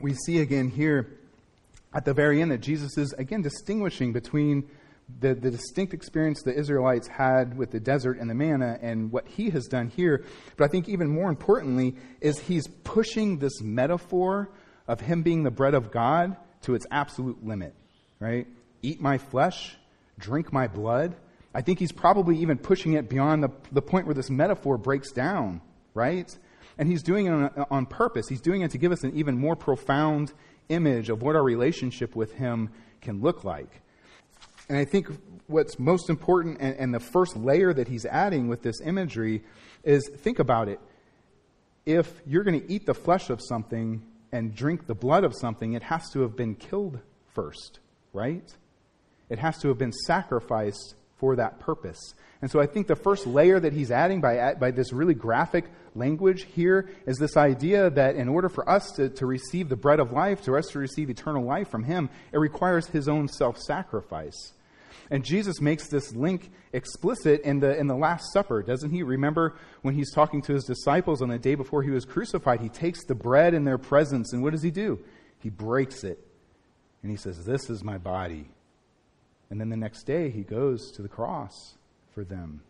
[0.00, 1.18] We see again here
[1.94, 4.68] at the very end that Jesus is again distinguishing between
[5.20, 9.26] the, the distinct experience the Israelites had with the desert and the manna and what
[9.28, 10.24] he has done here.
[10.56, 14.50] But I think even more importantly is he's pushing this metaphor
[14.88, 17.74] of him being the bread of God to its absolute limit,
[18.18, 18.46] right?
[18.82, 19.76] Eat my flesh,
[20.18, 21.14] drink my blood.
[21.54, 25.12] I think he's probably even pushing it beyond the, the point where this metaphor breaks
[25.12, 25.60] down,
[25.94, 26.36] right?
[26.78, 28.28] And he's doing it on, on purpose.
[28.28, 30.32] He's doing it to give us an even more profound
[30.68, 33.82] image of what our relationship with him can look like.
[34.68, 35.08] And I think
[35.46, 39.44] what's most important and, and the first layer that he's adding with this imagery
[39.84, 40.80] is think about it.
[41.84, 44.02] If you're going to eat the flesh of something
[44.32, 46.98] and drink the blood of something, it has to have been killed
[47.34, 47.78] first,
[48.12, 48.52] right?
[49.28, 52.14] It has to have been sacrificed for that purpose.
[52.42, 55.64] And so I think the first layer that he's adding by, by this really graphic
[55.94, 60.00] language here is this idea that in order for us to, to receive the bread
[60.00, 63.58] of life, to us to receive eternal life from him, it requires his own self
[63.58, 64.52] sacrifice.
[65.10, 69.02] And Jesus makes this link explicit in the, in the Last Supper, doesn't he?
[69.02, 72.68] Remember when he's talking to his disciples on the day before he was crucified, he
[72.68, 74.98] takes the bread in their presence, and what does he do?
[75.38, 76.18] He breaks it.
[77.02, 78.48] And he says, This is my body.
[79.50, 81.76] And then the next day, he goes to the cross
[82.14, 82.62] for them.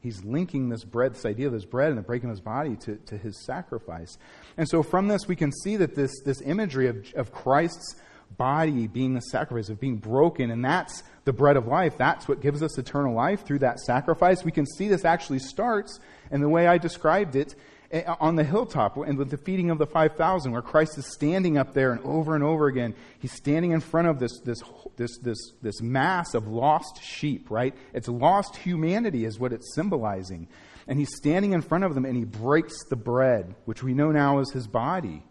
[0.00, 2.76] He's linking this bread, this idea of this bread and the breaking of his body
[2.76, 4.18] to, to his sacrifice.
[4.56, 7.96] And so from this, we can see that this, this imagery of, of Christ's
[8.36, 11.96] body being the sacrifice, of being broken, and that's the bread of life.
[11.96, 14.44] That's what gives us eternal life through that sacrifice.
[14.44, 15.98] We can see this actually starts
[16.30, 17.54] in the way I described it
[17.92, 21.56] Eh, on the hilltop and with the feeding of the 5,000, where Christ is standing
[21.56, 24.60] up there and over and over again, he's standing in front of this, this,
[24.96, 27.74] this, this, this mass of lost sheep, right?
[27.92, 30.48] It's lost humanity, is what it's symbolizing.
[30.88, 34.10] And he's standing in front of them and he breaks the bread, which we know
[34.10, 35.22] now is his body.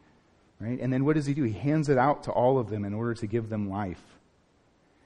[0.60, 0.80] Right?
[0.80, 1.44] And then what does he do?
[1.44, 4.02] He hands it out to all of them in order to give them life.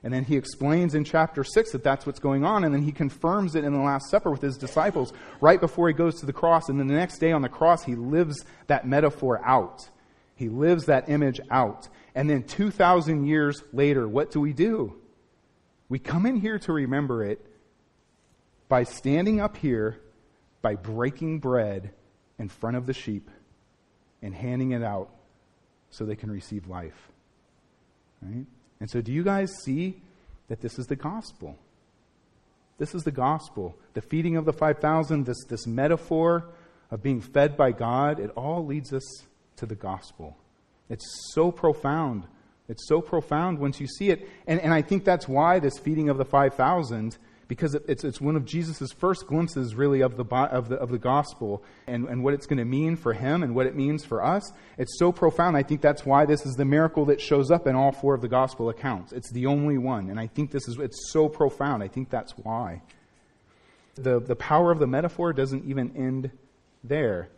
[0.04, 2.92] And then he explains in chapter 6 that that's what's going on, and then he
[2.92, 6.34] confirms it in the Last Supper with his disciples right before he goes to the
[6.34, 6.70] cross.
[6.70, 9.90] And then the next day on the cross, he lives that metaphor out.
[10.36, 11.90] He lives that image out.
[12.16, 14.96] And then 2,000 years later, what do we do?
[15.90, 17.46] We come in here to remember it
[18.70, 20.00] by standing up here,
[20.62, 21.92] by breaking bread
[22.38, 23.30] in front of the sheep
[24.22, 25.10] and handing it out
[25.90, 27.10] so they can receive life.
[28.22, 28.46] Right?
[28.80, 30.02] And so, do you guys see
[30.48, 31.58] that this is the gospel?
[32.78, 33.76] This is the gospel.
[33.94, 36.46] The feeding of the 5,000, this, this metaphor
[36.89, 39.04] of being fed by God, it all leads us
[39.58, 40.38] to the gospel.
[40.89, 42.26] It's so profound.
[42.70, 44.28] It's so profound once you see it.
[44.48, 47.18] And, and I think that's why this feeding of the 5,000
[47.50, 51.00] because it's, it's one of Jesus' first glimpses, really, of the, of the, of the
[51.00, 54.24] gospel and, and what it's going to mean for him and what it means for
[54.24, 54.54] us.
[54.78, 55.58] It's so profound.
[55.58, 58.22] I think that's why this is the miracle that shows up in all four of
[58.22, 59.12] the gospel accounts.
[59.12, 60.12] It's the only one.
[60.12, 61.82] And I think this is, it's so profound.
[61.82, 62.84] I think that's why.
[63.96, 66.30] The, the power of the metaphor doesn't even end
[66.84, 67.30] there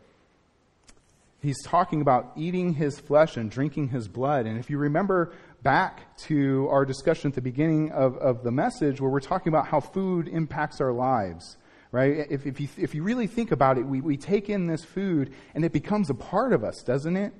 [1.41, 4.45] he's talking about eating his flesh and drinking his blood.
[4.45, 8.99] And if you remember back to our discussion at the beginning of, of the message
[8.99, 11.57] where we're talking about how food impacts our lives,
[11.91, 12.25] right?
[12.29, 15.33] If, if, you, if you really think about it, we, we take in this food
[15.53, 17.33] and it becomes a part of us, doesn't it?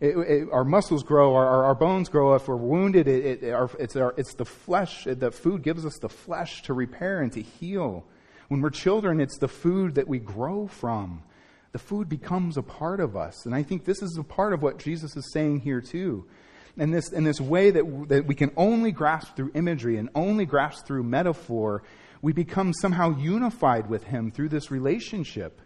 [0.00, 2.34] It, it, our muscles grow, our, our, bones grow.
[2.34, 5.04] If we're wounded, it, our, it's, our, it's the flesh.
[5.04, 8.04] The food gives us the flesh to repair and to heal.
[8.48, 11.22] When we're children, it's the food that we grow from.
[11.70, 13.46] The food becomes a part of us.
[13.46, 16.26] And I think this is a part of what Jesus is saying here, too
[16.76, 20.44] in this, in this way that, that we can only grasp through imagery and only
[20.46, 21.82] grasp through metaphor,
[22.22, 25.60] we become somehow unified with Him through this relationship.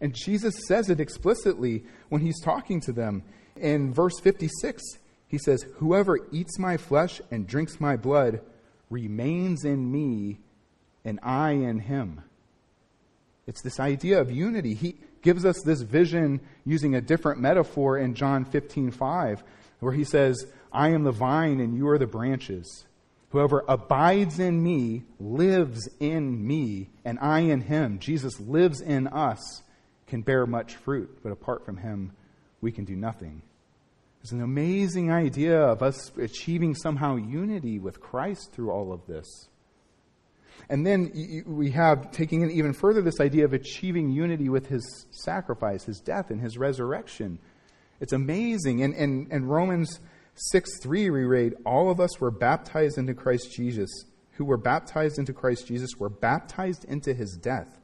[0.00, 3.22] And Jesus says it explicitly when He's talking to them.
[3.56, 4.82] In verse 56,
[5.26, 8.40] He says, Whoever eats my flesh and drinks my blood
[8.90, 10.38] remains in me,
[11.04, 12.22] and I in him.
[13.46, 14.74] It's this idea of unity.
[14.74, 19.42] He gives us this vision using a different metaphor in John 15 5
[19.80, 22.84] where he says, I am the vine and you are the branches.
[23.30, 27.98] Whoever abides in me lives in me, and I in him.
[27.98, 29.62] Jesus lives in us,
[30.06, 32.12] can bear much fruit, but apart from him,
[32.62, 33.42] we can do nothing.
[34.22, 39.48] It's an amazing idea of us achieving somehow unity with Christ through all of this.
[40.70, 45.06] And then we have, taking it even further, this idea of achieving unity with his
[45.10, 47.38] sacrifice, his death, and his resurrection.
[48.00, 48.82] It's amazing.
[48.82, 50.00] And, and, and Romans
[50.34, 53.90] 6 3, we read, All of us were baptized into Christ Jesus,
[54.32, 57.78] who were baptized into Christ Jesus, were baptized into his death.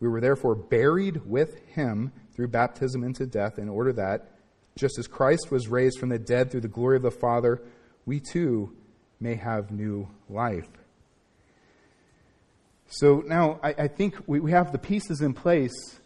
[0.00, 4.32] We were therefore buried with him through baptism into death, in order that,
[4.76, 7.62] just as Christ was raised from the dead through the glory of the Father,
[8.06, 8.72] we too
[9.20, 10.68] may have new life.
[12.86, 15.98] So now I, I think we, we, have the pieces in place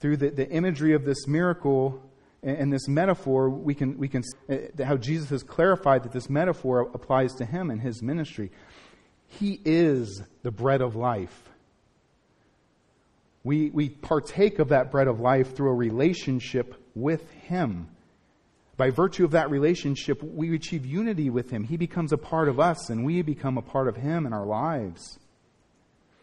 [0.00, 2.02] through the, the imagery of this miracle
[2.42, 3.50] and, this metaphor.
[3.50, 7.70] We can, we can uh, how Jesus has clarified that this metaphor applies to him
[7.70, 8.50] and his ministry.
[9.26, 11.48] He is the bread of life.
[13.44, 17.88] We, we partake of that bread of life through a relationship with Him.
[18.76, 21.64] By virtue of that relationship, we achieve unity with Him.
[21.64, 24.46] He becomes a part of us, and we become a part of Him in our
[24.46, 25.18] lives.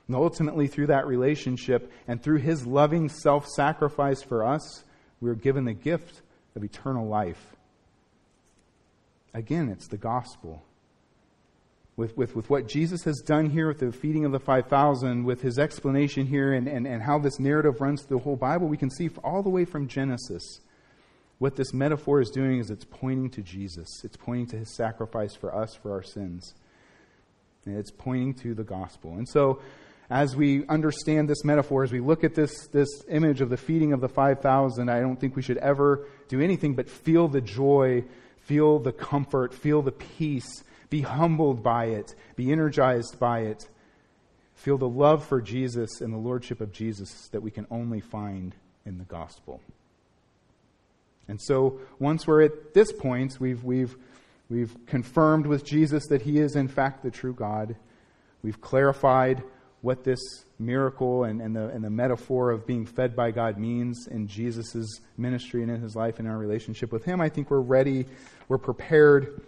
[0.07, 4.83] And ultimately, through that relationship and through His loving self sacrifice for us,
[5.21, 6.21] we are given the gift
[6.55, 7.55] of eternal life.
[9.33, 10.63] Again, it's the gospel.
[11.97, 15.41] With, with, with what Jesus has done here with the feeding of the 5,000, with
[15.41, 18.77] his explanation here, and, and, and how this narrative runs through the whole Bible, we
[18.77, 20.59] can see all the way from Genesis
[21.37, 23.87] what this metaphor is doing is it's pointing to Jesus.
[24.03, 26.53] It's pointing to his sacrifice for us for our sins.
[27.65, 29.15] And it's pointing to the gospel.
[29.15, 29.59] And so,
[30.09, 33.91] as we understand this metaphor, as we look at this, this image of the feeding
[33.91, 38.03] of the 5,000, I don't think we should ever do anything but feel the joy,
[38.41, 43.67] feel the comfort, feel the peace, be humbled by it, be energized by it,
[44.53, 48.55] feel the love for Jesus and the lordship of Jesus that we can only find
[48.85, 49.59] in the gospel.
[51.27, 53.97] And so once we're at this point, we've, we've,
[54.49, 57.75] we've confirmed with Jesus that he is in fact the true God.
[58.43, 59.43] We've clarified
[59.85, 60.19] what this
[60.57, 64.99] miracle and, and, the, and the metaphor of being fed by God means in Jesus'
[65.15, 67.21] ministry and in his life and our relationship with him.
[67.21, 68.07] I think we're ready,
[68.47, 69.45] we're prepared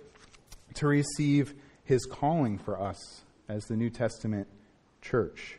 [0.76, 4.48] to receive his calling for us as the New Testament
[5.02, 5.58] church.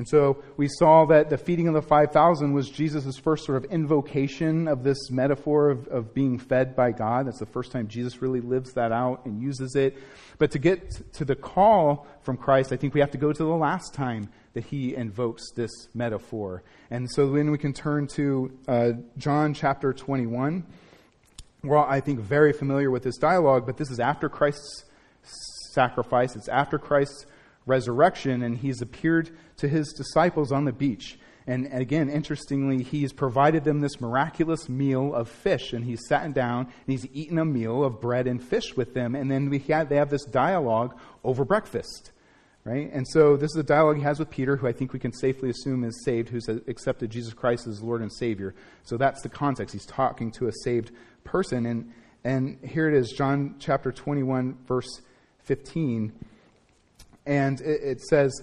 [0.00, 3.70] And so we saw that the feeding of the 5,000 was Jesus' first sort of
[3.70, 7.26] invocation of this metaphor of, of being fed by God.
[7.26, 9.98] That's the first time Jesus really lives that out and uses it.
[10.38, 13.44] But to get to the call from Christ, I think we have to go to
[13.44, 16.62] the last time that he invokes this metaphor.
[16.90, 20.64] And so then we can turn to uh, John chapter 21.
[21.62, 24.86] We're all, I think, very familiar with this dialogue, but this is after Christ's
[25.74, 26.36] sacrifice.
[26.36, 27.26] It's after Christ's
[27.66, 29.30] resurrection, and he's appeared
[29.60, 31.18] to his disciples on the beach.
[31.46, 36.66] And again, interestingly, he's provided them this miraculous meal of fish, and he's sat down
[36.66, 39.14] and he's eaten a meal of bread and fish with them.
[39.14, 42.12] And then we have, they have this dialogue over breakfast,
[42.64, 42.90] right?
[42.92, 45.12] And so this is a dialogue he has with Peter, who I think we can
[45.12, 48.54] safely assume is saved, who's accepted Jesus Christ as Lord and Savior.
[48.84, 49.72] So that's the context.
[49.72, 50.92] He's talking to a saved
[51.24, 51.66] person.
[51.66, 51.92] And,
[52.22, 55.00] and here it is, John chapter 21, verse
[55.44, 56.12] 15.
[57.26, 58.42] And it, it says,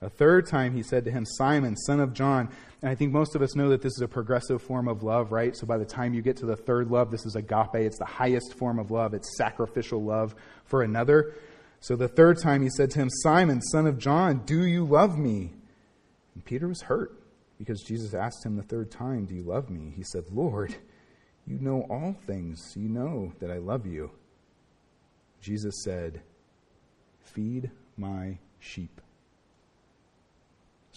[0.00, 2.48] A third time he said to him, Simon, son of John.
[2.82, 5.32] And I think most of us know that this is a progressive form of love,
[5.32, 5.56] right?
[5.56, 7.74] So by the time you get to the third love, this is agape.
[7.74, 9.12] It's the highest form of love.
[9.12, 11.34] It's sacrificial love for another.
[11.80, 15.18] So the third time he said to him, Simon, son of John, do you love
[15.18, 15.52] me?
[16.34, 17.20] And Peter was hurt
[17.58, 19.92] because Jesus asked him the third time, Do you love me?
[19.96, 20.76] He said, Lord,
[21.46, 22.72] you know all things.
[22.76, 24.12] You know that I love you.
[25.40, 26.22] Jesus said,
[27.20, 29.00] Feed my sheep.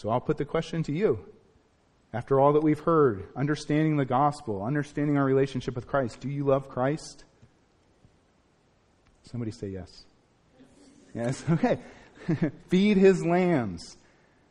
[0.02, 1.20] So I'll put the question to you.
[2.12, 6.43] After all that we've heard, understanding the gospel, understanding our relationship with Christ, do you
[6.43, 7.24] love Christ?
[9.22, 10.06] Somebody say yes.
[11.14, 11.78] Yes, okay.
[12.70, 13.95] Feed his lambs.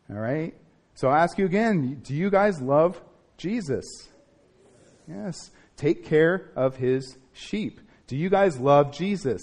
[0.08, 0.54] All right?
[0.94, 3.02] So I'll ask you again do you guys love
[3.36, 3.84] Jesus?
[5.08, 5.50] Yes.
[5.76, 7.80] Take care of his sheep.
[8.06, 9.42] Do you guys love Jesus?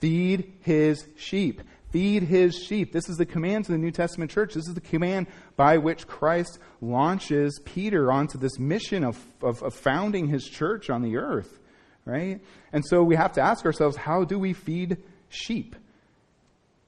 [0.00, 1.60] Feed his sheep.
[1.90, 2.92] Feed his sheep.
[2.92, 4.54] This is the command to the New Testament church.
[4.54, 9.74] This is the command by which Christ launches Peter onto this mission of, of, of
[9.74, 11.58] founding his church on the earth,
[12.04, 12.40] right?
[12.72, 15.76] And so we have to ask ourselves, how do we feed sheep?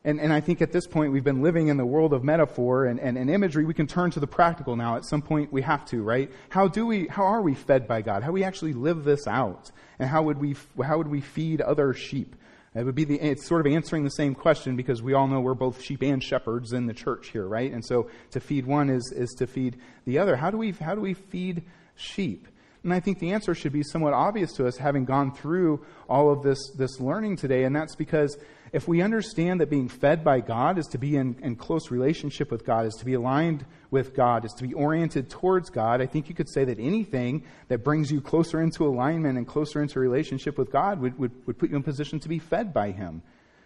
[0.04, 2.86] And, and I think at this point we've been living in the world of metaphor
[2.86, 3.64] and, and, and, imagery.
[3.64, 4.96] We can turn to the practical now.
[4.96, 6.30] At some point we have to, right?
[6.48, 8.22] How do we, how are we fed by God?
[8.22, 9.70] How do we actually live this out?
[9.98, 12.36] And how would we, how would we feed other sheep?
[12.78, 15.40] It would be the, it's sort of answering the same question because we all know
[15.40, 17.72] we're both sheep and shepherds in the church here, right?
[17.72, 20.36] And so to feed one is, is to feed the other.
[20.36, 21.64] How do we, how do we feed
[21.96, 22.46] sheep?
[22.84, 26.30] And I think the answer should be somewhat obvious to us having gone through all
[26.30, 27.64] of this, this learning today.
[27.64, 28.38] And that's because
[28.72, 32.50] if we understand that being fed by God is to be in, in close relationship
[32.50, 36.06] with God, is to be aligned with God, is to be oriented towards God, I
[36.06, 39.98] think you could say that anything that brings you closer into alignment and closer into
[40.00, 43.22] relationship with God would, would, would put you in position to be fed by Him.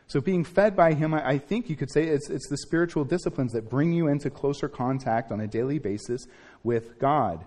[0.07, 3.05] So, being fed by Him, I, I think you could say it's, it's the spiritual
[3.05, 6.27] disciplines that bring you into closer contact on a daily basis
[6.63, 7.45] with God.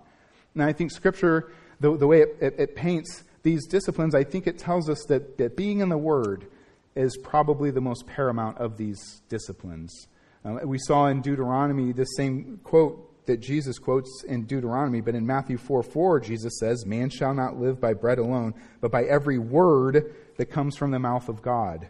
[0.53, 4.47] And I think Scripture, the, the way it, it, it paints these disciplines, I think
[4.47, 6.47] it tells us that, that being in the Word,
[6.95, 10.07] is probably the most paramount of these disciplines.
[10.43, 15.25] Uh, we saw in Deuteronomy the same quote that Jesus quotes in Deuteronomy, but in
[15.25, 19.39] Matthew 4 4, Jesus says, Man shall not live by bread alone, but by every
[19.39, 21.89] word that comes from the mouth of God.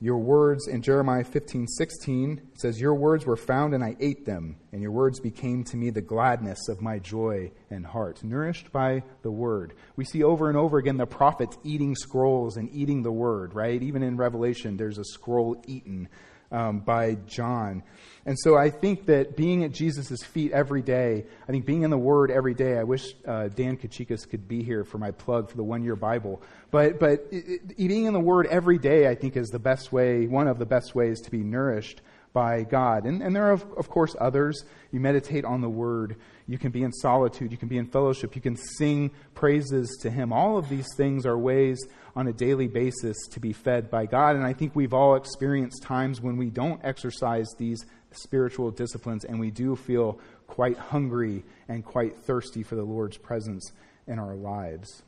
[0.00, 4.54] Your words in Jeremiah 15, 16 says, Your words were found and I ate them,
[4.70, 9.02] and your words became to me the gladness of my joy and heart, nourished by
[9.22, 9.74] the word.
[9.96, 13.82] We see over and over again the prophets eating scrolls and eating the word, right?
[13.82, 16.08] Even in Revelation, there's a scroll eaten
[16.50, 17.82] um, by John.
[18.26, 21.90] And so I think that being at Jesus' feet every day, I think being in
[21.90, 25.48] the Word every day, I wish uh, Dan Kachikas could be here for my plug
[25.50, 26.42] for the one year Bible.
[26.70, 29.92] But, but it, it, being in the Word every day, I think, is the best
[29.92, 32.02] way, one of the best ways to be nourished
[32.34, 33.06] by God.
[33.06, 34.64] And, and there are, of, of course, others.
[34.92, 36.16] You meditate on the Word.
[36.48, 37.52] You can be in solitude.
[37.52, 38.34] You can be in fellowship.
[38.34, 40.32] You can sing praises to Him.
[40.32, 41.78] All of these things are ways
[42.16, 44.34] on a daily basis to be fed by God.
[44.34, 49.38] And I think we've all experienced times when we don't exercise these spiritual disciplines and
[49.38, 53.70] we do feel quite hungry and quite thirsty for the Lord's presence
[54.06, 55.02] in our lives.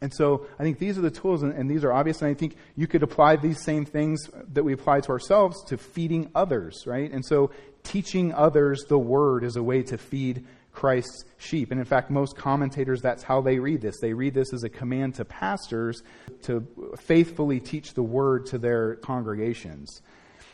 [0.00, 2.22] And so I think these are the tools, and, and, these are obvious.
[2.22, 5.76] And I think you could apply these same things that we apply to ourselves to
[5.76, 7.10] feeding others, right?
[7.12, 7.50] And so
[7.82, 11.70] teaching others the word is a way to feed Christ's sheep.
[11.70, 13.98] And in fact, most commentators, that's how they read this.
[14.00, 16.02] They read this as a command to pastors
[16.42, 16.66] to
[16.98, 20.00] faithfully teach the word to their congregations.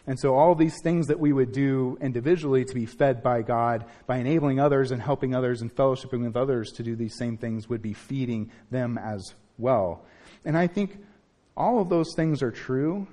[0.09, 3.85] And so, all these things that we would do individually to be fed by God,
[4.07, 7.69] by enabling others and helping others and fellowshipping with others to do these same things,
[7.69, 10.05] would be feeding them as well.
[10.45, 10.99] And I think
[11.57, 13.09] all of those things are true,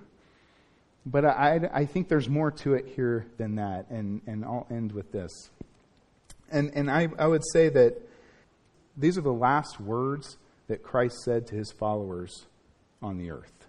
[1.05, 3.89] but I, I think there's more to it here than that.
[3.89, 5.49] And, and I'll end with this.
[6.49, 8.01] And, and I, I would say that
[8.95, 10.37] these are the last words
[10.67, 12.45] that Christ said to his followers
[13.01, 13.67] on the earth.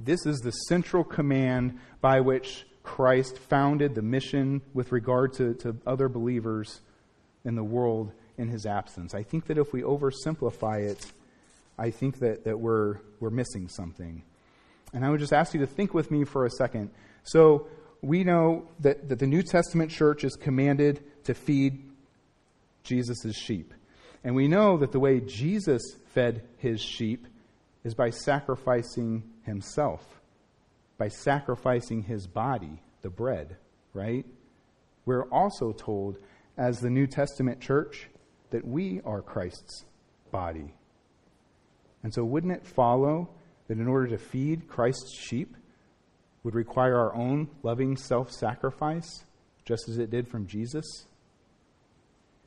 [0.00, 5.76] This is the central command by which Christ founded the mission with regard to, to
[5.86, 6.80] other believers
[7.44, 9.14] in the world in his absence.
[9.14, 11.04] I think that if we oversimplify it,
[11.76, 14.22] I think that, that we're, we're missing something.
[14.92, 16.90] And I would just ask you to think with me for a second.
[17.22, 17.68] So,
[18.00, 21.82] we know that, that the New Testament church is commanded to feed
[22.84, 23.74] Jesus' sheep.
[24.24, 27.26] And we know that the way Jesus fed his sheep
[27.84, 30.20] is by sacrificing himself,
[30.96, 33.56] by sacrificing his body, the bread,
[33.94, 34.26] right?
[35.04, 36.18] We're also told,
[36.56, 38.08] as the New Testament church,
[38.50, 39.84] that we are Christ's
[40.30, 40.74] body.
[42.02, 43.30] And so, wouldn't it follow
[43.68, 45.56] that in order to feed Christ's sheep
[46.42, 49.24] would require our own loving self sacrifice,
[49.64, 51.06] just as it did from Jesus?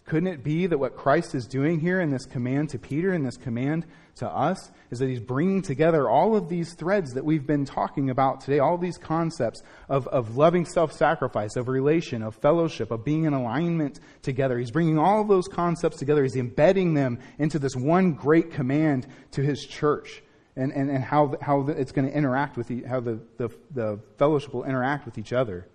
[0.06, 3.26] Couldn't it be that what Christ is doing here in this command to Peter and
[3.26, 7.46] this command to us is that he's bringing together all of these threads that we've
[7.46, 12.36] been talking about today, all these concepts of, of loving self sacrifice, of relation, of
[12.36, 14.58] fellowship, of being in alignment together.
[14.58, 16.24] He's bringing all of those concepts together.
[16.24, 20.24] He's embedding them into this one great command to his church
[20.56, 24.00] and, and, and how, how it's going to interact with, the, how the, the, the
[24.18, 25.68] fellowship will interact with each other.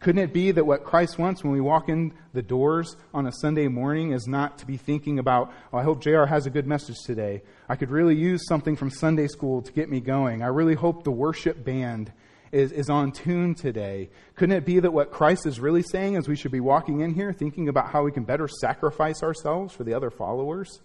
[0.00, 3.32] Couldn't it be that what Christ wants when we walk in the doors on a
[3.32, 6.66] Sunday morning is not to be thinking about, oh, I hope JR has a good
[6.66, 7.42] message today.
[7.68, 10.42] I could really use something from Sunday school to get me going.
[10.42, 12.12] I really hope the worship band
[12.50, 14.10] is, is on tune today.
[14.34, 17.14] Couldn't it be that what Christ is really saying is we should be walking in
[17.14, 20.80] here thinking about how we can better sacrifice ourselves for the other followers?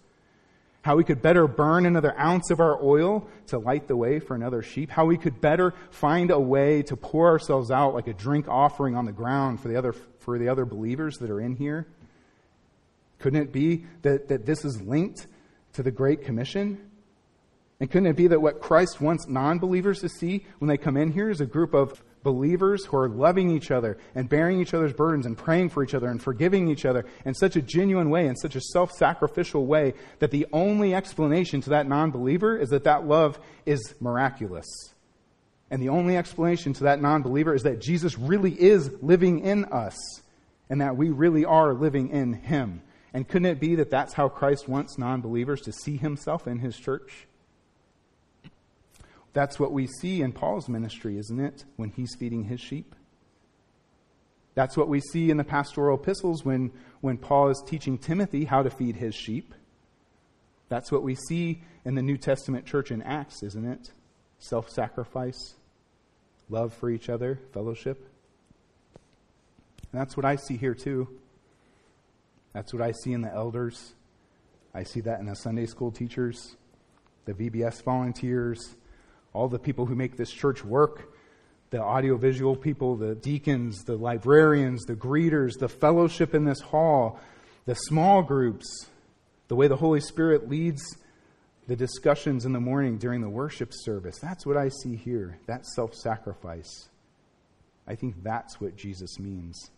[0.82, 4.34] How we could better burn another ounce of our oil to light the way for
[4.34, 8.14] another sheep, how we could better find a way to pour ourselves out like a
[8.14, 11.56] drink offering on the ground for the other, for the other believers that are in
[11.56, 11.86] here.
[13.18, 15.26] Couldn't it be that, that this is linked
[15.72, 16.88] to the Great Commission?
[17.80, 20.96] And couldn't it be that what Christ wants non believers to see when they come
[20.96, 24.74] in here is a group of believers who are loving each other and bearing each
[24.74, 28.10] other's burdens and praying for each other and forgiving each other in such a genuine
[28.10, 32.56] way, in such a self sacrificial way, that the only explanation to that non believer
[32.56, 34.66] is that that love is miraculous.
[35.70, 39.66] And the only explanation to that non believer is that Jesus really is living in
[39.66, 39.96] us
[40.70, 42.82] and that we really are living in him.
[43.14, 46.58] And couldn't it be that that's how Christ wants non believers to see himself in
[46.58, 47.26] his church?
[49.32, 51.64] That's what we see in Paul's ministry, isn't it?
[51.76, 52.94] When he's feeding his sheep.
[54.54, 58.62] That's what we see in the pastoral epistles when, when Paul is teaching Timothy how
[58.62, 59.54] to feed his sheep.
[60.68, 63.92] That's what we see in the New Testament church in Acts, isn't it?
[64.40, 65.54] Self sacrifice,
[66.48, 68.04] love for each other, fellowship.
[69.92, 71.08] And that's what I see here, too.
[72.52, 73.94] That's what I see in the elders.
[74.74, 76.56] I see that in the Sunday school teachers,
[77.24, 78.74] the VBS volunteers,
[79.38, 81.14] all the people who make this church work
[81.70, 87.20] the audiovisual people, the deacons, the librarians, the greeters, the fellowship in this hall,
[87.66, 88.86] the small groups,
[89.48, 90.80] the way the Holy Spirit leads
[91.66, 94.18] the discussions in the morning during the worship service.
[94.18, 95.38] That's what I see here.
[95.46, 96.88] That self sacrifice.
[97.86, 99.70] I think that's what Jesus means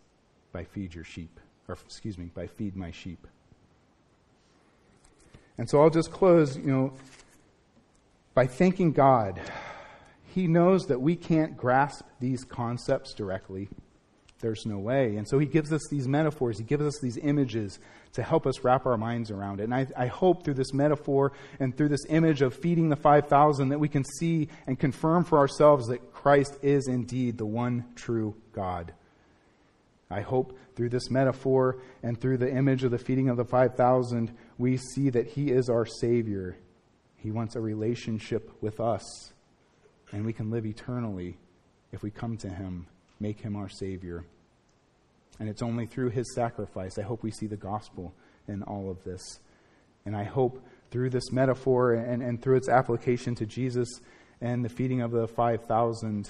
[0.53, 3.27] by feed your sheep, or excuse me, by feed my sheep.
[5.57, 6.93] And so I'll just close, you know,
[8.33, 9.41] by thanking God.
[10.33, 13.69] He knows that we can't grasp these concepts directly.
[14.39, 15.17] There's no way.
[15.17, 17.79] And so he gives us these metaphors, he gives us these images
[18.13, 19.65] to help us wrap our minds around it.
[19.65, 23.69] And I, I hope through this metaphor and through this image of feeding the 5,000
[23.69, 28.35] that we can see and confirm for ourselves that Christ is indeed the one true
[28.51, 28.93] God.
[30.09, 34.35] I hope through this metaphor and through the image of the feeding of the 5,000,
[34.57, 36.57] we see that He is our Savior
[37.21, 39.33] he wants a relationship with us,
[40.11, 41.37] and we can live eternally
[41.91, 42.87] if we come to Him,
[43.19, 44.25] make Him our Savior.
[45.39, 46.97] And it's only through His sacrifice.
[46.97, 48.13] I hope we see the gospel
[48.47, 49.39] in all of this.
[50.05, 53.87] And I hope through this metaphor and, and through its application to Jesus
[54.41, 56.29] and the feeding of the 5,000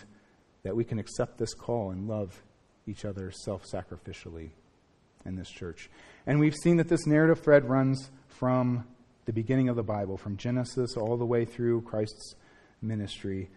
[0.63, 2.43] that we can accept this call and love
[2.85, 4.49] each other self sacrificially
[5.25, 5.89] in this church.
[6.27, 8.85] And we've seen that this narrative thread runs from
[9.25, 12.35] the beginning of the Bible, from Genesis all the way through Christ's
[12.81, 13.49] ministry.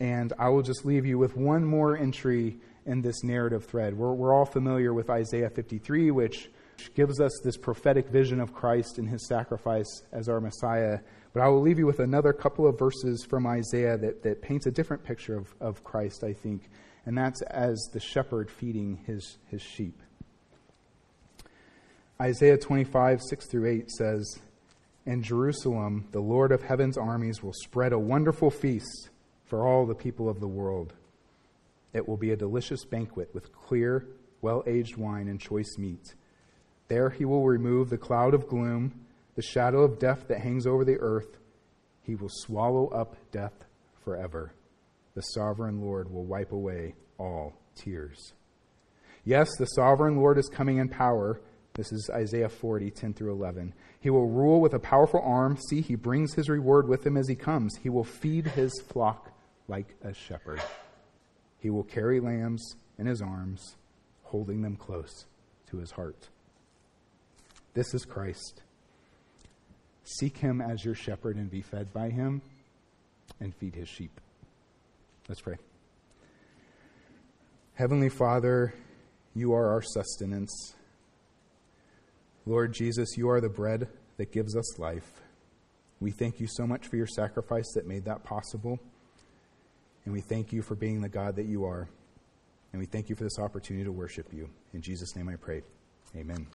[0.00, 3.96] And I will just leave you with one more entry in this narrative thread.
[3.96, 6.50] We're, we're all familiar with Isaiah 53, which
[6.94, 10.98] gives us this prophetic vision of Christ and his sacrifice as our Messiah.
[11.32, 14.66] But I will leave you with another couple of verses from Isaiah that, that paints
[14.66, 16.68] a different picture of, of Christ, I think.
[17.06, 20.00] And that's as the shepherd feeding his, his sheep.
[22.20, 24.38] Isaiah 25, 6 through 8 says,
[25.06, 29.10] in Jerusalem, the Lord of heaven's armies will spread a wonderful feast
[29.44, 30.92] for all the people of the world.
[31.92, 34.06] It will be a delicious banquet with clear,
[34.42, 36.14] well aged wine and choice meat.
[36.88, 40.84] There he will remove the cloud of gloom, the shadow of death that hangs over
[40.84, 41.38] the earth.
[42.02, 43.64] He will swallow up death
[44.04, 44.52] forever.
[45.14, 48.34] The sovereign Lord will wipe away all tears.
[49.24, 51.40] Yes, the sovereign Lord is coming in power.
[51.76, 53.74] This is Isaiah 40, 10 through 11.
[54.00, 55.58] He will rule with a powerful arm.
[55.68, 57.76] See, he brings his reward with him as he comes.
[57.76, 59.30] He will feed his flock
[59.68, 60.62] like a shepherd.
[61.60, 63.76] He will carry lambs in his arms,
[64.22, 65.26] holding them close
[65.70, 66.28] to his heart.
[67.74, 68.62] This is Christ.
[70.04, 72.40] Seek him as your shepherd and be fed by him,
[73.38, 74.18] and feed his sheep.
[75.28, 75.56] Let's pray.
[77.74, 78.72] Heavenly Father,
[79.34, 80.75] you are our sustenance.
[82.46, 83.88] Lord Jesus, you are the bread
[84.18, 85.10] that gives us life.
[85.98, 88.78] We thank you so much for your sacrifice that made that possible.
[90.04, 91.88] And we thank you for being the God that you are.
[92.72, 94.48] And we thank you for this opportunity to worship you.
[94.72, 95.62] In Jesus' name I pray.
[96.14, 96.46] Amen.